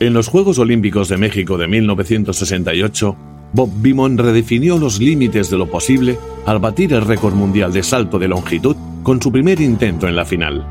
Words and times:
En 0.00 0.14
los 0.14 0.28
Juegos 0.28 0.60
Olímpicos 0.60 1.08
de 1.08 1.16
México 1.16 1.58
de 1.58 1.66
1968, 1.66 3.16
Bob 3.52 3.70
Beamon 3.80 4.16
redefinió 4.16 4.78
los 4.78 5.00
límites 5.00 5.50
de 5.50 5.58
lo 5.58 5.68
posible 5.68 6.16
al 6.46 6.60
batir 6.60 6.92
el 6.92 7.02
récord 7.02 7.34
mundial 7.34 7.72
de 7.72 7.82
salto 7.82 8.20
de 8.20 8.28
longitud 8.28 8.76
con 9.02 9.20
su 9.20 9.32
primer 9.32 9.60
intento 9.60 10.06
en 10.06 10.14
la 10.14 10.24
final. 10.24 10.64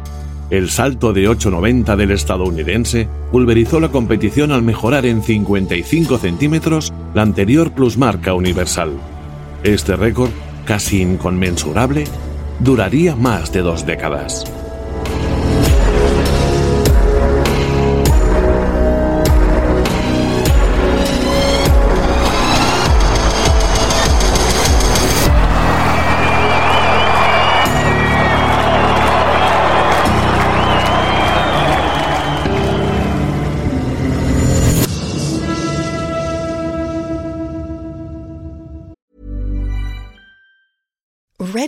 El 0.50 0.70
salto 0.70 1.12
de 1.12 1.30
8,90 1.30 1.98
del 1.98 2.12
estadounidense 2.12 3.10
pulverizó 3.30 3.82
la 3.82 3.90
competición 3.90 4.54
al 4.54 4.62
mejorar 4.62 5.06
en 5.06 5.22
55 5.22 6.18
centímetros 6.20 6.94
la 7.14 7.24
anterior 7.24 7.74
plusmarca 7.74 8.34
universal. 8.34 8.92
Este 9.62 9.98
récord, 9.98 10.30
casi 10.64 11.02
inconmensurable, 11.02 12.06
duraría 12.62 13.18
más 13.18 13.52
de 13.52 13.60
dos 13.60 13.86
décadas. 13.86 14.46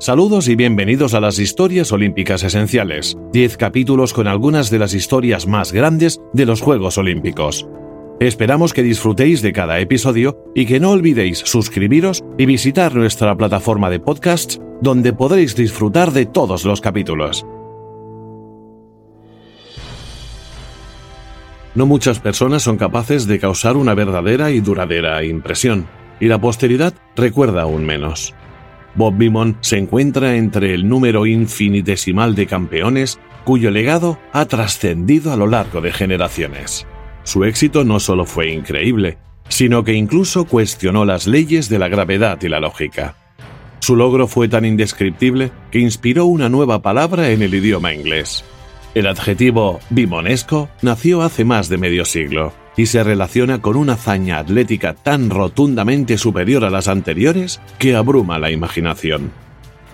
Saludos 0.00 0.46
y 0.46 0.54
bienvenidos 0.54 1.12
a 1.14 1.20
las 1.20 1.40
Historias 1.40 1.90
Olímpicas 1.90 2.44
Esenciales, 2.44 3.18
10 3.32 3.56
capítulos 3.56 4.14
con 4.14 4.28
algunas 4.28 4.70
de 4.70 4.78
las 4.78 4.94
historias 4.94 5.48
más 5.48 5.72
grandes 5.72 6.20
de 6.32 6.46
los 6.46 6.60
Juegos 6.60 6.98
Olímpicos. 6.98 7.66
Esperamos 8.20 8.72
que 8.72 8.84
disfrutéis 8.84 9.42
de 9.42 9.52
cada 9.52 9.80
episodio 9.80 10.38
y 10.54 10.66
que 10.66 10.78
no 10.78 10.92
olvidéis 10.92 11.38
suscribiros 11.38 12.22
y 12.38 12.46
visitar 12.46 12.94
nuestra 12.94 13.36
plataforma 13.36 13.90
de 13.90 13.98
podcasts 13.98 14.60
donde 14.80 15.12
podréis 15.12 15.56
disfrutar 15.56 16.12
de 16.12 16.26
todos 16.26 16.64
los 16.64 16.80
capítulos. 16.80 17.44
No 21.74 21.86
muchas 21.86 22.20
personas 22.20 22.62
son 22.62 22.76
capaces 22.76 23.26
de 23.26 23.40
causar 23.40 23.76
una 23.76 23.94
verdadera 23.94 24.52
y 24.52 24.60
duradera 24.60 25.24
impresión, 25.24 25.88
y 26.20 26.26
la 26.26 26.40
posteridad 26.40 26.94
recuerda 27.16 27.62
aún 27.62 27.84
menos. 27.84 28.32
Bob 28.98 29.16
Beamon 29.16 29.56
se 29.60 29.78
encuentra 29.78 30.34
entre 30.34 30.74
el 30.74 30.88
número 30.88 31.24
infinitesimal 31.24 32.34
de 32.34 32.46
campeones 32.46 33.20
cuyo 33.44 33.70
legado 33.70 34.18
ha 34.32 34.44
trascendido 34.46 35.32
a 35.32 35.36
lo 35.36 35.46
largo 35.46 35.80
de 35.80 35.92
generaciones. 35.92 36.84
Su 37.22 37.44
éxito 37.44 37.84
no 37.84 38.00
solo 38.00 38.24
fue 38.24 38.52
increíble, 38.52 39.18
sino 39.48 39.84
que 39.84 39.92
incluso 39.92 40.46
cuestionó 40.46 41.04
las 41.04 41.28
leyes 41.28 41.68
de 41.68 41.78
la 41.78 41.86
gravedad 41.86 42.42
y 42.42 42.48
la 42.48 42.58
lógica. 42.58 43.14
Su 43.78 43.94
logro 43.94 44.26
fue 44.26 44.48
tan 44.48 44.64
indescriptible 44.64 45.52
que 45.70 45.78
inspiró 45.78 46.26
una 46.26 46.48
nueva 46.48 46.82
palabra 46.82 47.30
en 47.30 47.42
el 47.42 47.54
idioma 47.54 47.94
inglés. 47.94 48.44
El 48.94 49.06
adjetivo 49.06 49.80
bimonesco 49.90 50.68
nació 50.82 51.22
hace 51.22 51.44
más 51.44 51.68
de 51.68 51.76
medio 51.76 52.04
siglo 52.04 52.52
y 52.76 52.86
se 52.86 53.04
relaciona 53.04 53.60
con 53.60 53.76
una 53.76 53.94
hazaña 53.94 54.38
atlética 54.38 54.94
tan 54.94 55.30
rotundamente 55.30 56.16
superior 56.16 56.64
a 56.64 56.70
las 56.70 56.88
anteriores 56.88 57.60
que 57.78 57.96
abruma 57.96 58.38
la 58.38 58.50
imaginación. 58.50 59.32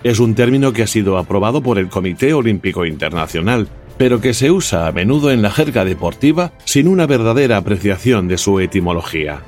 Es 0.03 0.19
un 0.19 0.35
término 0.35 0.71
que 0.71 0.83
ha 0.83 0.87
sido 0.87 1.17
aprobado 1.17 1.61
por 1.61 1.79
el 1.79 1.89
Comité 1.89 2.33
Olímpico 2.33 2.85
Internacional, 2.85 3.67
pero 3.97 4.21
que 4.21 4.33
se 4.33 4.51
usa 4.51 4.87
a 4.87 4.91
menudo 4.91 5.31
en 5.31 5.41
la 5.41 5.51
jerga 5.51 5.83
deportiva 5.83 6.53
sin 6.63 6.87
una 6.87 7.05
verdadera 7.05 7.57
apreciación 7.57 8.27
de 8.27 8.37
su 8.37 8.59
etimología. 8.59 9.41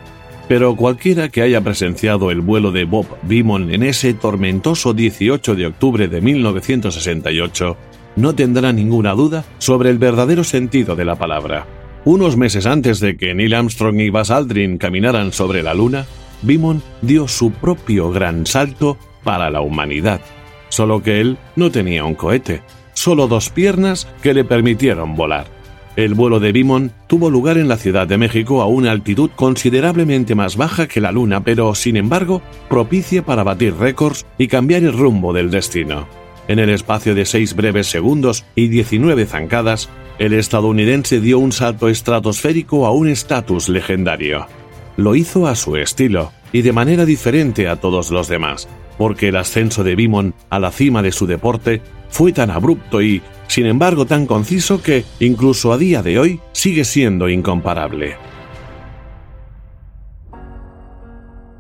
Pero 0.47 0.75
cualquiera 0.75 1.29
que 1.29 1.41
haya 1.41 1.61
presenciado 1.61 2.31
el 2.31 2.41
vuelo 2.41 2.71
de 2.71 2.85
Bob 2.85 3.05
Beamon 3.23 3.73
en 3.73 3.83
ese 3.83 4.13
tormentoso 4.13 4.93
18 4.93 5.55
de 5.55 5.67
octubre 5.67 6.07
de 6.07 6.21
1968 6.21 7.77
no 8.17 8.35
tendrá 8.35 8.73
ninguna 8.73 9.13
duda 9.13 9.45
sobre 9.59 9.89
el 9.89 9.97
verdadero 9.97 10.43
sentido 10.43 10.97
de 10.97 11.05
la 11.05 11.15
palabra. 11.15 11.65
Unos 12.03 12.35
meses 12.35 12.65
antes 12.65 12.99
de 12.99 13.15
que 13.15 13.33
Neil 13.33 13.53
Armstrong 13.53 13.99
y 14.01 14.09
Buzz 14.09 14.31
Aldrin 14.31 14.77
caminaran 14.77 15.31
sobre 15.31 15.63
la 15.63 15.73
Luna, 15.73 16.05
Beamon 16.41 16.81
dio 17.01 17.27
su 17.27 17.51
propio 17.51 18.11
gran 18.11 18.45
salto 18.45 18.97
para 19.23 19.49
la 19.49 19.61
humanidad. 19.61 20.21
Solo 20.69 21.01
que 21.01 21.21
él 21.21 21.37
no 21.55 21.71
tenía 21.71 22.03
un 22.03 22.15
cohete, 22.15 22.61
solo 22.93 23.27
dos 23.27 23.49
piernas 23.49 24.07
que 24.21 24.33
le 24.33 24.43
permitieron 24.43 25.15
volar. 25.15 25.47
El 25.95 26.13
vuelo 26.13 26.39
de 26.39 26.51
Beamon 26.51 26.91
tuvo 27.07 27.31
lugar 27.31 27.57
en 27.57 27.67
la 27.67 27.77
Ciudad 27.77 28.07
de 28.07 28.19
México 28.19 28.61
a 28.61 28.67
una 28.67 28.91
altitud 28.91 29.31
considerablemente 29.35 30.35
más 30.35 30.55
baja 30.55 30.87
que 30.87 31.01
la 31.01 31.11
Luna, 31.11 31.43
pero 31.43 31.73
sin 31.73 31.97
embargo 31.97 32.41
propicia 32.69 33.25
para 33.25 33.43
batir 33.43 33.75
récords 33.75 34.25
y 34.37 34.47
cambiar 34.47 34.83
el 34.83 34.93
rumbo 34.93 35.33
del 35.33 35.49
destino. 35.49 36.07
En 36.47 36.59
el 36.59 36.69
espacio 36.69 37.13
de 37.13 37.25
seis 37.25 37.55
breves 37.55 37.87
segundos 37.87 38.45
y 38.55 38.69
19 38.69 39.25
zancadas, 39.25 39.89
el 40.17 40.33
estadounidense 40.33 41.19
dio 41.19 41.39
un 41.39 41.51
salto 41.51 41.89
estratosférico 41.89 42.85
a 42.85 42.91
un 42.91 43.09
estatus 43.09 43.67
legendario. 43.67 44.47
Lo 44.95 45.15
hizo 45.15 45.45
a 45.47 45.55
su 45.55 45.75
estilo 45.75 46.31
y 46.53 46.61
de 46.61 46.71
manera 46.71 47.05
diferente 47.05 47.67
a 47.67 47.75
todos 47.75 48.11
los 48.11 48.29
demás, 48.29 48.69
porque 48.97 49.27
el 49.27 49.35
ascenso 49.35 49.83
de 49.83 49.95
Beamon 49.95 50.33
a 50.49 50.59
la 50.59 50.71
cima 50.71 51.01
de 51.01 51.11
su 51.11 51.27
deporte 51.27 51.81
fue 52.09 52.31
tan 52.31 52.49
abrupto 52.49 53.01
y, 53.01 53.21
sin 53.47 53.65
embargo, 53.65 54.05
tan 54.05 54.25
conciso 54.25 54.81
que, 54.81 55.03
incluso 55.19 55.73
a 55.73 55.77
día 55.77 56.01
de 56.01 56.17
hoy, 56.17 56.39
sigue 56.53 56.85
siendo 56.85 57.27
incomparable. 57.27 58.15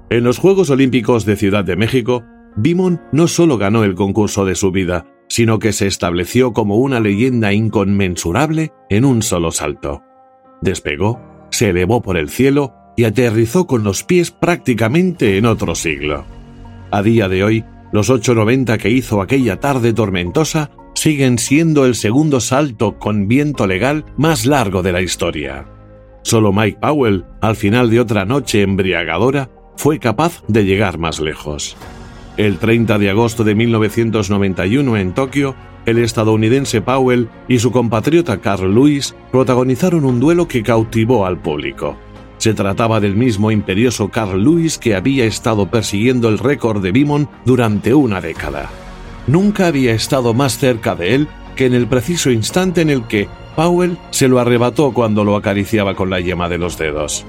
En 0.09 0.23
los 0.23 0.39
Juegos 0.39 0.69
Olímpicos 0.69 1.25
de 1.25 1.35
Ciudad 1.35 1.65
de 1.65 1.75
México, 1.75 2.23
Beamon 2.55 3.01
no 3.11 3.27
solo 3.27 3.57
ganó 3.57 3.83
el 3.83 3.95
concurso 3.95 4.45
de 4.45 4.55
su 4.55 4.71
vida, 4.71 5.05
sino 5.27 5.59
que 5.59 5.73
se 5.73 5.87
estableció 5.87 6.53
como 6.53 6.77
una 6.77 6.99
leyenda 6.99 7.53
inconmensurable 7.53 8.71
en 8.89 9.05
un 9.05 9.21
solo 9.21 9.51
salto. 9.51 10.03
Despegó, 10.61 11.21
se 11.51 11.69
elevó 11.69 12.01
por 12.01 12.17
el 12.17 12.29
cielo 12.29 12.73
y 12.95 13.03
aterrizó 13.03 13.67
con 13.67 13.83
los 13.83 14.03
pies 14.03 14.31
prácticamente 14.31 15.37
en 15.37 15.45
otro 15.45 15.75
siglo. 15.75 16.25
A 16.91 17.01
día 17.01 17.29
de 17.29 17.43
hoy, 17.43 17.65
los 17.91 18.09
8.90 18.09 18.77
que 18.77 18.89
hizo 18.89 19.21
aquella 19.21 19.59
tarde 19.59 19.93
tormentosa 19.93 20.71
siguen 20.93 21.37
siendo 21.37 21.85
el 21.85 21.95
segundo 21.95 22.39
salto 22.39 22.97
con 22.97 23.27
viento 23.27 23.67
legal 23.67 24.05
más 24.17 24.45
largo 24.45 24.81
de 24.81 24.91
la 24.91 25.01
historia. 25.01 25.65
Solo 26.23 26.51
Mike 26.51 26.79
Powell, 26.81 27.25
al 27.39 27.55
final 27.55 27.89
de 27.89 27.99
otra 27.99 28.25
noche 28.25 28.61
embriagadora, 28.61 29.49
fue 29.75 29.99
capaz 29.99 30.43
de 30.47 30.65
llegar 30.65 30.97
más 30.97 31.19
lejos. 31.19 31.77
El 32.37 32.59
30 32.59 32.99
de 32.99 33.09
agosto 33.09 33.43
de 33.43 33.55
1991 33.55 34.97
en 34.97 35.13
Tokio, 35.13 35.55
el 35.87 35.97
estadounidense 35.97 36.81
Powell 36.81 37.29
y 37.47 37.57
su 37.57 37.71
compatriota 37.71 38.37
Carl 38.37 38.75
Lewis 38.75 39.15
protagonizaron 39.31 40.05
un 40.05 40.19
duelo 40.19 40.47
que 40.47 40.61
cautivó 40.61 41.25
al 41.25 41.39
público. 41.39 41.97
Se 42.37 42.53
trataba 42.53 42.99
del 42.99 43.15
mismo 43.15 43.49
imperioso 43.49 44.09
Carl 44.09 44.39
Lewis 44.39 44.77
que 44.77 44.95
había 44.95 45.25
estado 45.25 45.71
persiguiendo 45.71 46.29
el 46.29 46.37
récord 46.37 46.83
de 46.83 46.91
Beamon 46.91 47.27
durante 47.43 47.95
una 47.95 48.21
década. 48.21 48.69
Nunca 49.25 49.65
había 49.65 49.93
estado 49.93 50.35
más 50.35 50.59
cerca 50.59 50.93
de 50.93 51.15
él 51.15 51.27
que 51.55 51.65
en 51.65 51.73
el 51.73 51.87
preciso 51.87 52.29
instante 52.29 52.81
en 52.81 52.91
el 52.91 53.07
que 53.07 53.27
Powell 53.55 53.97
se 54.11 54.27
lo 54.27 54.39
arrebató 54.39 54.91
cuando 54.93 55.23
lo 55.23 55.35
acariciaba 55.35 55.95
con 55.95 56.11
la 56.11 56.19
yema 56.19 56.47
de 56.47 56.59
los 56.59 56.77
dedos. 56.77 57.25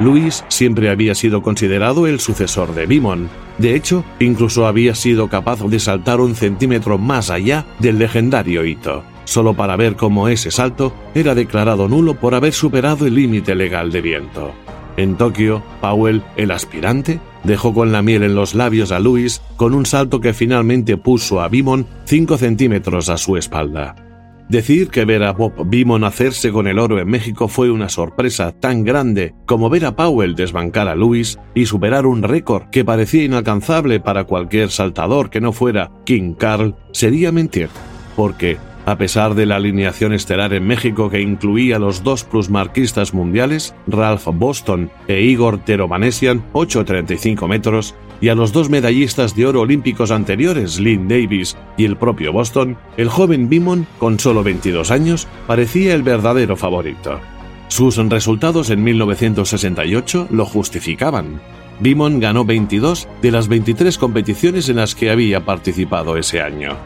Luis 0.00 0.44
siempre 0.48 0.88
había 0.88 1.14
sido 1.14 1.42
considerado 1.42 2.06
el 2.06 2.20
sucesor 2.20 2.74
de 2.74 2.86
Beamon. 2.86 3.28
De 3.58 3.74
hecho, 3.74 4.02
incluso 4.18 4.66
había 4.66 4.94
sido 4.94 5.28
capaz 5.28 5.60
de 5.62 5.78
saltar 5.78 6.20
un 6.20 6.34
centímetro 6.34 6.96
más 6.96 7.28
allá 7.28 7.66
del 7.78 7.98
legendario 7.98 8.64
hito, 8.64 9.04
solo 9.24 9.52
para 9.52 9.76
ver 9.76 9.96
cómo 9.96 10.28
ese 10.28 10.50
salto 10.50 10.94
era 11.14 11.34
declarado 11.34 11.86
nulo 11.86 12.14
por 12.14 12.34
haber 12.34 12.54
superado 12.54 13.06
el 13.06 13.14
límite 13.14 13.54
legal 13.54 13.92
de 13.92 14.00
viento. 14.00 14.54
En 14.96 15.16
Tokio, 15.16 15.62
Powell, 15.82 16.22
el 16.36 16.50
aspirante, 16.50 17.20
dejó 17.44 17.74
con 17.74 17.92
la 17.92 18.00
miel 18.00 18.22
en 18.22 18.34
los 18.34 18.54
labios 18.54 18.92
a 18.92 19.00
Lewis 19.00 19.42
con 19.56 19.74
un 19.74 19.84
salto 19.84 20.20
que 20.20 20.32
finalmente 20.32 20.96
puso 20.96 21.42
a 21.42 21.48
Beamon 21.48 21.86
5 22.06 22.38
centímetros 22.38 23.10
a 23.10 23.18
su 23.18 23.36
espalda. 23.36 24.09
Decir 24.50 24.88
que 24.88 25.04
ver 25.04 25.22
a 25.22 25.32
Bob 25.32 25.52
Beamon 25.64 26.02
hacerse 26.02 26.50
con 26.50 26.66
el 26.66 26.80
oro 26.80 26.98
en 26.98 27.06
México 27.06 27.46
fue 27.46 27.70
una 27.70 27.88
sorpresa 27.88 28.50
tan 28.50 28.82
grande 28.82 29.32
como 29.46 29.70
ver 29.70 29.84
a 29.84 29.94
Powell 29.94 30.34
desbancar 30.34 30.88
a 30.88 30.96
Lewis 30.96 31.38
y 31.54 31.66
superar 31.66 32.04
un 32.04 32.24
récord 32.24 32.68
que 32.70 32.84
parecía 32.84 33.22
inalcanzable 33.22 34.00
para 34.00 34.24
cualquier 34.24 34.70
saltador 34.70 35.30
que 35.30 35.40
no 35.40 35.52
fuera 35.52 35.92
King 36.04 36.34
Carl 36.34 36.74
sería 36.90 37.30
mentir, 37.30 37.68
porque 38.16 38.58
a 38.86 38.98
pesar 38.98 39.36
de 39.36 39.46
la 39.46 39.54
alineación 39.54 40.12
estelar 40.12 40.52
en 40.52 40.66
México 40.66 41.10
que 41.10 41.20
incluía 41.20 41.78
los 41.78 42.02
dos 42.02 42.24
plusmarquistas 42.24 43.14
mundiales, 43.14 43.76
Ralph 43.86 44.26
Boston 44.34 44.90
e 45.06 45.20
Igor 45.20 45.58
Teromanesian, 45.58 46.42
8.35 46.54 47.46
metros, 47.46 47.94
y 48.20 48.28
a 48.28 48.34
los 48.34 48.52
dos 48.52 48.68
medallistas 48.68 49.34
de 49.34 49.46
oro 49.46 49.62
olímpicos 49.62 50.10
anteriores, 50.10 50.78
Lynn 50.78 51.08
Davis 51.08 51.56
y 51.76 51.84
el 51.84 51.96
propio 51.96 52.32
Boston, 52.32 52.76
el 52.96 53.08
joven 53.08 53.48
Beamon, 53.48 53.86
con 53.98 54.18
solo 54.18 54.42
22 54.42 54.90
años, 54.90 55.26
parecía 55.46 55.94
el 55.94 56.02
verdadero 56.02 56.56
favorito. 56.56 57.20
Sus 57.68 57.96
resultados 57.96 58.70
en 58.70 58.82
1968 58.82 60.28
lo 60.30 60.44
justificaban. 60.44 61.40
Beamon 61.80 62.20
ganó 62.20 62.44
22 62.44 63.08
de 63.22 63.30
las 63.30 63.48
23 63.48 63.96
competiciones 63.96 64.68
en 64.68 64.76
las 64.76 64.94
que 64.94 65.10
había 65.10 65.44
participado 65.44 66.16
ese 66.16 66.42
año. 66.42 66.76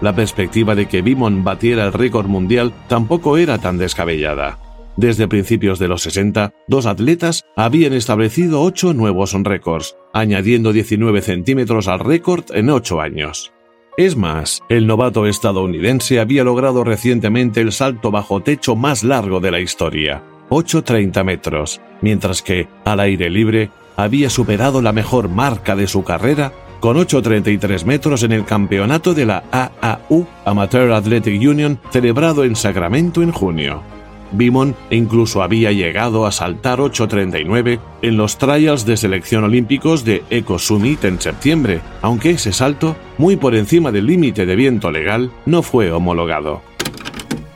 La 0.00 0.14
perspectiva 0.14 0.74
de 0.74 0.86
que 0.86 1.02
Beamon 1.02 1.44
batiera 1.44 1.86
el 1.86 1.92
récord 1.92 2.26
mundial 2.26 2.72
tampoco 2.88 3.36
era 3.36 3.58
tan 3.58 3.78
descabellada. 3.78 4.58
Desde 4.96 5.26
principios 5.26 5.78
de 5.78 5.88
los 5.88 6.02
60, 6.02 6.52
dos 6.68 6.86
atletas 6.86 7.42
habían 7.56 7.94
establecido 7.94 8.60
ocho 8.60 8.94
nuevos 8.94 9.32
récords, 9.32 9.96
añadiendo 10.14 10.72
19 10.72 11.20
centímetros 11.20 11.88
al 11.88 11.98
récord 11.98 12.44
en 12.54 12.70
ocho 12.70 13.02
años. 13.02 13.52
Es 13.98 14.16
más, 14.16 14.62
el 14.70 14.86
novato 14.86 15.26
estadounidense 15.26 16.18
había 16.18 16.42
logrado 16.42 16.82
recientemente 16.82 17.60
el 17.60 17.72
salto 17.72 18.10
bajo 18.10 18.40
techo 18.40 18.74
más 18.74 19.04
largo 19.04 19.40
de 19.40 19.50
la 19.50 19.60
historia, 19.60 20.22
8,30 20.48 21.22
metros, 21.24 21.80
mientras 22.00 22.42
que, 22.42 22.66
al 22.84 23.00
aire 23.00 23.28
libre, 23.28 23.70
había 23.96 24.30
superado 24.30 24.82
la 24.82 24.92
mejor 24.92 25.28
marca 25.28 25.76
de 25.76 25.86
su 25.86 26.02
carrera 26.02 26.52
con 26.80 26.96
8.33 26.96 27.84
metros 27.84 28.22
en 28.24 28.32
el 28.32 28.44
campeonato 28.44 29.14
de 29.14 29.26
la 29.26 29.44
AAU 29.50 30.26
Amateur 30.44 30.92
Athletic 30.92 31.40
Union 31.40 31.78
celebrado 31.90 32.44
en 32.44 32.56
Sacramento 32.56 33.22
en 33.22 33.32
junio. 33.32 33.93
Beamon 34.36 34.76
incluso 34.90 35.42
había 35.42 35.72
llegado 35.72 36.26
a 36.26 36.32
saltar 36.32 36.78
8.39 36.78 37.80
en 38.02 38.16
los 38.16 38.38
trials 38.38 38.84
de 38.84 38.96
selección 38.96 39.44
olímpicos 39.44 40.04
de 40.04 40.22
Eco 40.30 40.58
Summit 40.58 41.04
en 41.04 41.20
septiembre, 41.20 41.80
aunque 42.02 42.30
ese 42.30 42.52
salto, 42.52 42.96
muy 43.18 43.36
por 43.36 43.54
encima 43.54 43.90
del 43.92 44.06
límite 44.06 44.46
de 44.46 44.56
viento 44.56 44.90
legal, 44.90 45.30
no 45.46 45.62
fue 45.62 45.92
homologado. 45.92 46.62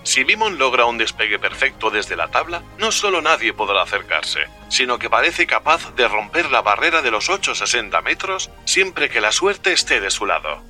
Si 0.08 0.24
Beamon 0.24 0.56
logra 0.56 0.86
un 0.86 0.96
despegue 0.96 1.38
perfecto 1.38 1.90
desde 1.90 2.16
la 2.16 2.28
tabla, 2.28 2.62
no 2.78 2.90
solo 2.92 3.20
nadie 3.20 3.52
podrá 3.52 3.82
acercarse, 3.82 4.40
sino 4.68 4.98
que 4.98 5.10
parece 5.10 5.46
capaz 5.46 5.94
de 5.96 6.08
romper 6.08 6.50
la 6.50 6.62
barrera 6.62 7.02
de 7.02 7.10
los 7.10 7.28
8,60 7.28 8.02
metros 8.02 8.50
siempre 8.64 9.10
que 9.10 9.20
la 9.20 9.32
suerte 9.32 9.72
esté 9.72 10.00
de 10.00 10.10
su 10.10 10.24
lado. 10.24 10.62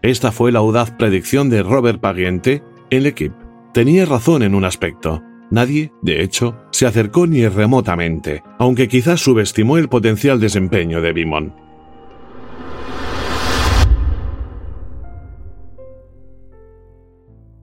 Esta 0.00 0.32
fue 0.32 0.52
la 0.52 0.60
audaz 0.60 0.90
predicción 0.90 1.50
de 1.50 1.62
Robert 1.62 2.00
Pagiente 2.00 2.62
el 2.88 3.06
equipo. 3.06 3.39
Tenía 3.72 4.04
razón 4.04 4.42
en 4.42 4.56
un 4.56 4.64
aspecto. 4.64 5.22
Nadie, 5.50 5.92
de 6.02 6.22
hecho, 6.22 6.56
se 6.72 6.86
acercó 6.86 7.26
ni 7.28 7.46
remotamente, 7.46 8.42
aunque 8.58 8.88
quizás 8.88 9.20
subestimó 9.20 9.78
el 9.78 9.88
potencial 9.88 10.40
desempeño 10.40 11.00
de 11.00 11.12
Beamon. 11.12 11.54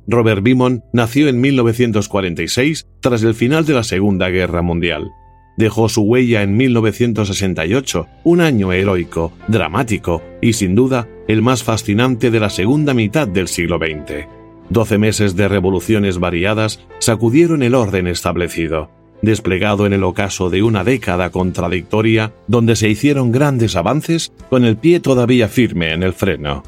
Robert 0.08 0.42
Beamon 0.42 0.84
nació 0.94 1.28
en 1.28 1.42
1946 1.42 2.88
tras 3.02 3.24
el 3.24 3.34
final 3.34 3.66
de 3.66 3.74
la 3.74 3.84
Segunda 3.84 4.30
Guerra 4.30 4.62
Mundial. 4.62 5.12
Dejó 5.58 5.90
su 5.90 6.04
huella 6.04 6.44
en 6.44 6.56
1968, 6.56 8.08
un 8.24 8.40
año 8.40 8.72
heroico, 8.72 9.34
dramático 9.50 10.22
y 10.42 10.54
sin 10.54 10.76
duda 10.76 11.10
el 11.28 11.42
más 11.42 11.64
fascinante 11.64 12.32
de 12.32 12.40
la 12.40 12.50
segunda 12.50 12.94
mitad 12.94 13.28
del 13.28 13.50
siglo 13.50 13.78
XX. 13.78 14.37
Doce 14.70 14.98
meses 14.98 15.36
de 15.36 15.48
revoluciones 15.48 16.20
variadas 16.20 16.82
sacudieron 17.00 17.64
el 17.64 17.74
orden 17.74 18.08
establecido, 18.08 18.90
desplegado 19.22 19.86
en 19.86 19.94
el 19.94 20.04
ocaso 20.04 20.50
de 20.50 20.62
una 20.62 20.84
década 20.84 21.30
contradictoria 21.30 22.34
donde 22.48 22.76
se 22.76 22.90
hicieron 22.90 23.32
grandes 23.32 23.76
avances 23.76 24.34
con 24.50 24.66
el 24.66 24.78
pie 24.78 25.00
todavía 25.00 25.48
firme 25.48 25.94
en 25.94 26.04
el 26.04 26.14
freno. 26.14 26.64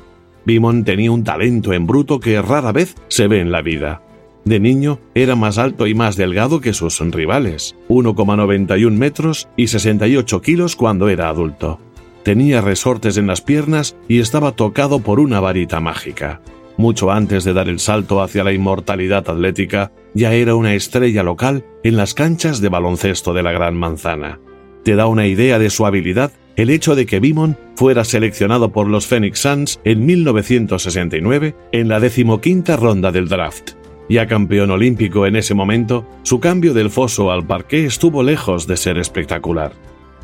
Beamon 0.45 0.83
tenía 0.85 1.11
un 1.11 1.23
talento 1.23 1.73
en 1.73 1.85
bruto 1.85 2.19
que 2.19 2.41
rara 2.41 2.71
vez 2.71 2.95
se 3.09 3.27
ve 3.27 3.41
en 3.41 3.51
la 3.51 3.61
vida. 3.61 4.01
De 4.45 4.59
niño 4.59 4.99
era 5.13 5.35
más 5.35 5.57
alto 5.57 5.85
y 5.85 5.93
más 5.93 6.15
delgado 6.15 6.61
que 6.61 6.73
sus 6.73 6.99
rivales, 6.99 7.75
1,91 7.89 8.91
metros 8.91 9.49
y 9.57 9.67
68 9.67 10.41
kilos 10.41 10.75
cuando 10.75 11.09
era 11.09 11.27
adulto. 11.29 11.79
Tenía 12.23 12.61
resortes 12.61 13.17
en 13.17 13.27
las 13.27 13.41
piernas 13.41 13.95
y 14.07 14.19
estaba 14.19 14.53
tocado 14.53 14.99
por 14.99 15.19
una 15.19 15.39
varita 15.39 15.79
mágica. 15.81 16.41
Mucho 16.79 17.11
antes 17.11 17.43
de 17.43 17.51
dar 17.51 17.67
el 17.67 17.77
salto 17.77 18.21
hacia 18.21 18.45
la 18.45 18.53
inmortalidad 18.53 19.29
atlética, 19.29 19.91
ya 20.13 20.31
era 20.31 20.55
una 20.55 20.75
estrella 20.75 21.23
local 21.23 21.65
en 21.83 21.97
las 21.97 22.13
canchas 22.13 22.61
de 22.61 22.69
baloncesto 22.69 23.33
de 23.33 23.43
la 23.43 23.51
Gran 23.51 23.75
Manzana. 23.75 24.39
Te 24.85 24.95
da 24.95 25.07
una 25.07 25.27
idea 25.27 25.59
de 25.59 25.71
su 25.71 25.85
habilidad 25.85 26.31
el 26.55 26.69
hecho 26.69 26.95
de 26.95 27.05
que 27.05 27.19
Beamon 27.19 27.57
fuera 27.75 28.05
seleccionado 28.05 28.71
por 28.71 28.87
los 28.87 29.07
Phoenix 29.07 29.39
Suns 29.39 29.81
en 29.83 30.05
1969 30.05 31.53
en 31.73 31.89
la 31.89 31.99
decimoquinta 31.99 32.77
ronda 32.77 33.11
del 33.11 33.27
draft. 33.27 33.71
Ya 34.07 34.25
campeón 34.25 34.71
olímpico 34.71 35.25
en 35.25 35.35
ese 35.35 35.53
momento, 35.53 36.07
su 36.23 36.39
cambio 36.39 36.73
del 36.73 36.91
foso 36.91 37.29
al 37.29 37.45
parqué 37.45 37.83
estuvo 37.83 38.23
lejos 38.23 38.67
de 38.67 38.77
ser 38.77 38.97
espectacular. 38.97 39.73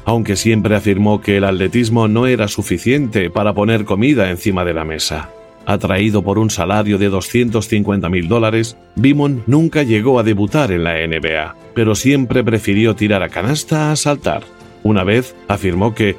Aunque 0.06 0.38
siempre 0.38 0.78
afirmó 0.78 1.20
que 1.20 1.36
el 1.36 1.44
atletismo 1.44 2.08
no 2.08 2.28
era 2.28 2.48
suficiente 2.48 3.30
para 3.30 3.54
poner 3.54 3.84
comida 3.84 4.32
encima 4.32 4.64
de 4.64 4.74
la 4.74 4.86
mesa. 4.86 5.32
Atraído 5.66 6.24
por 6.24 6.38
un 6.38 6.50
salario 6.50 6.98
de 6.98 7.10
250 7.10 8.08
mil 8.10 8.28
dólares, 8.28 8.78
Beamon 8.96 9.44
nunca 9.48 9.84
llegó 9.84 10.20
a 10.20 10.24
debutar 10.24 10.72
en 10.72 10.84
la 10.84 10.96
NBA, 10.96 11.56
pero 11.74 11.96
siempre 11.96 12.44
prefirió 12.44 12.96
tirar 12.96 13.24
a 13.24 13.30
canasta 13.30 13.92
a 13.92 13.96
saltar. 13.96 14.44
Una 14.84 15.04
vez 15.04 15.36
afirmó 15.48 15.96
que 15.96 16.16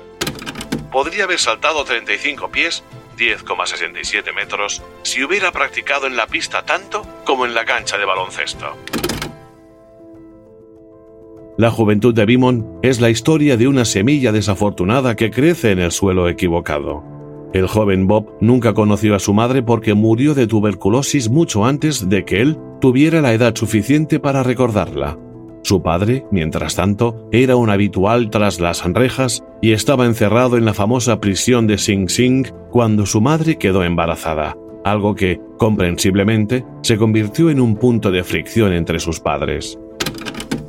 podría 0.90 1.24
haber 1.24 1.38
saltado 1.38 1.84
35 1.84 2.50
pies, 2.50 2.82
10,67 3.16 4.34
metros, 4.34 4.82
si 5.02 5.22
hubiera 5.22 5.52
practicado 5.52 6.06
en 6.06 6.16
la 6.16 6.26
pista 6.26 6.64
tanto 6.64 7.06
como 7.24 7.46
en 7.46 7.54
la 7.54 7.64
cancha 7.64 7.98
de 7.98 8.04
baloncesto. 8.04 8.76
La 11.56 11.70
juventud 11.70 12.12
de 12.12 12.26
Beamon 12.26 12.80
es 12.82 13.00
la 13.00 13.08
historia 13.08 13.56
de 13.56 13.68
una 13.68 13.84
semilla 13.84 14.32
desafortunada 14.32 15.16
que 15.16 15.30
crece 15.30 15.70
en 15.70 15.78
el 15.78 15.92
suelo 15.92 16.28
equivocado. 16.28 17.15
El 17.56 17.68
joven 17.68 18.06
Bob 18.06 18.36
nunca 18.38 18.74
conoció 18.74 19.14
a 19.14 19.18
su 19.18 19.32
madre 19.32 19.62
porque 19.62 19.94
murió 19.94 20.34
de 20.34 20.46
tuberculosis 20.46 21.30
mucho 21.30 21.64
antes 21.64 22.06
de 22.06 22.22
que 22.26 22.42
él 22.42 22.58
tuviera 22.82 23.22
la 23.22 23.32
edad 23.32 23.56
suficiente 23.56 24.20
para 24.20 24.42
recordarla. 24.42 25.18
Su 25.62 25.80
padre, 25.80 26.26
mientras 26.30 26.76
tanto, 26.76 27.26
era 27.32 27.56
un 27.56 27.70
habitual 27.70 28.28
tras 28.28 28.60
las 28.60 28.84
rejas 28.84 29.42
y 29.62 29.72
estaba 29.72 30.04
encerrado 30.04 30.58
en 30.58 30.66
la 30.66 30.74
famosa 30.74 31.18
prisión 31.18 31.66
de 31.66 31.78
Sing 31.78 32.10
Sing 32.10 32.46
cuando 32.70 33.06
su 33.06 33.22
madre 33.22 33.56
quedó 33.56 33.84
embarazada, 33.84 34.54
algo 34.84 35.14
que, 35.14 35.40
comprensiblemente, 35.56 36.62
se 36.82 36.98
convirtió 36.98 37.48
en 37.48 37.60
un 37.60 37.76
punto 37.76 38.10
de 38.10 38.22
fricción 38.22 38.74
entre 38.74 39.00
sus 39.00 39.18
padres. 39.20 39.78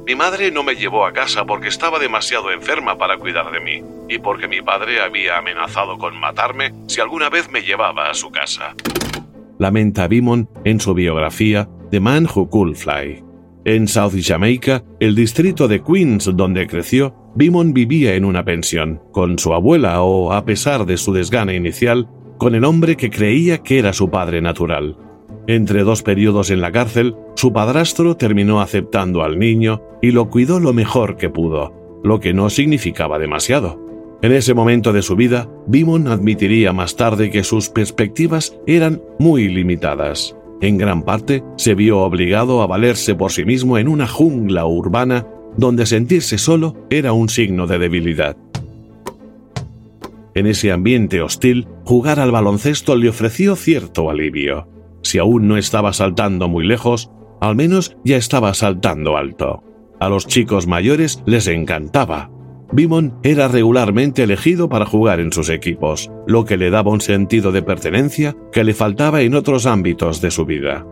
Mi 0.08 0.16
madre 0.16 0.52
no 0.52 0.64
me 0.64 0.76
llevó 0.76 1.06
a 1.06 1.12
casa 1.12 1.44
porque 1.46 1.68
estaba 1.68 2.00
demasiado 2.00 2.50
enferma 2.50 2.98
para 2.98 3.18
cuidar 3.18 3.52
de 3.52 3.60
mí 3.60 3.84
y 4.08 4.20
porque 4.20 4.48
mi 4.48 4.62
padre 4.62 5.02
había 5.02 5.38
amenazado 5.38 5.98
con 5.98 6.18
matarme 6.18 6.72
si 6.88 7.02
alguna 7.02 7.30
vez 7.30 7.52
me 7.52 7.60
llevaba 7.60 8.10
a 8.10 8.14
su 8.14 8.32
casa. 8.32 8.74
Lamenta 9.60 10.08
Beamon 10.08 10.48
en 10.64 10.80
su 10.80 10.94
biografía 10.94 11.68
The 11.92 12.00
Man 12.00 12.26
Who 12.34 12.50
Could 12.50 12.76
Fly. 12.76 13.22
En 13.66 13.90
South 13.90 14.14
Jamaica, 14.18 14.82
el 15.02 15.14
distrito 15.14 15.68
de 15.68 15.84
Queens 15.84 16.32
donde 16.34 16.68
creció, 16.68 17.14
Beamon 17.36 17.74
vivía 17.74 18.16
en 18.16 18.24
una 18.24 18.46
pensión, 18.46 19.02
con 19.12 19.38
su 19.38 19.54
abuela 19.54 20.02
o, 20.04 20.32
a 20.32 20.46
pesar 20.46 20.86
de 20.86 20.96
su 20.96 21.12
desgana 21.12 21.54
inicial, 21.54 22.08
con 22.38 22.56
el 22.56 22.64
hombre 22.64 22.96
que 22.96 23.10
creía 23.10 23.58
que 23.58 23.78
era 23.78 23.92
su 23.92 24.10
padre 24.10 24.42
natural. 24.42 24.96
Entre 25.48 25.84
dos 25.84 26.04
periodos 26.04 26.50
en 26.52 26.60
la 26.60 26.74
cárcel, 26.74 27.16
su 27.36 27.54
padrastro 27.54 28.18
terminó 28.18 28.60
aceptando 28.60 29.24
al 29.24 29.40
niño 29.40 29.82
y 30.02 30.12
lo 30.12 30.30
cuidó 30.30 30.60
lo 30.60 30.74
mejor 30.74 31.16
que 31.16 31.30
pudo, 31.30 31.74
lo 32.04 32.20
que 32.20 32.34
no 32.34 32.50
significaba 32.50 33.18
demasiado. 33.18 33.80
En 34.22 34.34
ese 34.34 34.54
momento 34.54 34.92
de 34.92 35.02
su 35.02 35.16
vida, 35.16 35.50
Beamon 35.68 36.08
admitiría 36.08 36.74
más 36.74 36.98
tarde 36.98 37.30
que 37.30 37.44
sus 37.44 37.70
perspectivas 37.70 38.58
eran 38.66 39.02
muy 39.20 39.48
limitadas. 39.48 40.36
En 40.60 40.78
gran 40.78 41.04
parte, 41.04 41.44
se 41.56 41.76
vio 41.76 42.00
obligado 42.00 42.62
a 42.62 42.68
valerse 42.68 43.16
por 43.16 43.32
sí 43.32 43.46
mismo 43.46 43.78
en 43.78 43.88
una 43.88 44.08
jungla 44.08 44.66
urbana 44.66 45.28
donde 45.56 45.86
sentirse 45.86 46.38
solo 46.38 46.76
era 46.90 47.14
un 47.14 47.30
signo 47.30 47.68
de 47.68 47.80
debilidad. 47.80 48.36
En 50.34 50.46
ese 50.46 50.72
ambiente 50.72 51.22
hostil, 51.22 51.68
jugar 51.86 52.20
al 52.20 52.32
baloncesto 52.32 52.96
le 52.96 53.10
ofreció 53.10 53.56
cierto 53.56 54.10
alivio. 54.10 54.68
Si 55.08 55.20
aún 55.20 55.48
no 55.48 55.56
estaba 55.56 55.94
saltando 55.94 56.50
muy 56.50 56.68
lejos, 56.68 57.10
al 57.40 57.56
menos 57.56 57.96
ya 58.04 58.18
estaba 58.18 58.54
saltando 58.54 59.16
alto. 59.16 59.64
A 60.02 60.10
los 60.10 60.28
chicos 60.28 60.68
mayores 60.68 61.24
les 61.26 61.48
encantaba. 61.48 62.30
Bimon 62.74 63.18
era 63.24 63.48
regularmente 63.48 64.24
elegido 64.24 64.68
para 64.68 64.86
jugar 64.86 65.22
en 65.22 65.32
sus 65.32 65.48
equipos, 65.48 66.12
lo 66.28 66.44
que 66.44 66.58
le 66.58 66.72
daba 66.72 66.92
un 66.92 67.00
sentido 67.00 67.54
de 67.54 67.62
pertenencia 67.62 68.36
que 68.52 68.66
le 68.66 68.74
faltaba 68.74 69.22
en 69.22 69.36
otros 69.36 69.66
ámbitos 69.66 70.20
de 70.20 70.30
su 70.30 70.46
vida. 70.46 70.86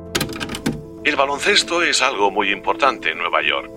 El 1.04 1.18
baloncesto 1.18 1.84
es 1.84 2.02
algo 2.02 2.32
muy 2.32 2.52
importante 2.52 3.12
en 3.12 3.18
Nueva 3.18 3.42
York. 3.42 3.70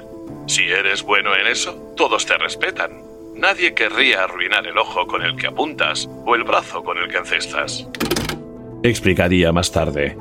Si 0.47 0.63
eres 0.63 1.03
bueno 1.03 1.31
en 1.35 1.49
eso, 1.49 1.95
todos 1.97 2.27
te 2.27 2.39
respetan. 2.39 3.03
Nadie 3.35 3.75
querría 3.75 4.23
arruinar 4.23 4.69
el 4.69 4.79
ojo 4.79 5.05
con 5.09 5.23
el 5.23 5.35
que 5.35 5.49
apuntas 5.49 6.09
o 6.25 6.37
el 6.37 6.45
brazo 6.45 6.85
con 6.85 6.97
el 6.97 7.09
que 7.09 7.19
encestas. 7.19 7.89
Explicaría 8.85 9.51
más 9.51 9.73
tarde. 9.73 10.17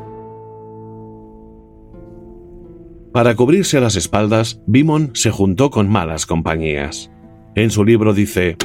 Para 3.18 3.36
cubrirse 3.36 3.80
las 3.80 3.96
espaldas, 3.96 4.60
Bimon 4.68 5.16
se 5.16 5.32
juntó 5.32 5.72
con 5.72 5.90
malas 5.90 6.28
compañías. 6.28 7.10
En 7.56 7.72
su 7.72 7.84
libro 7.84 8.14
dice, 8.14 8.58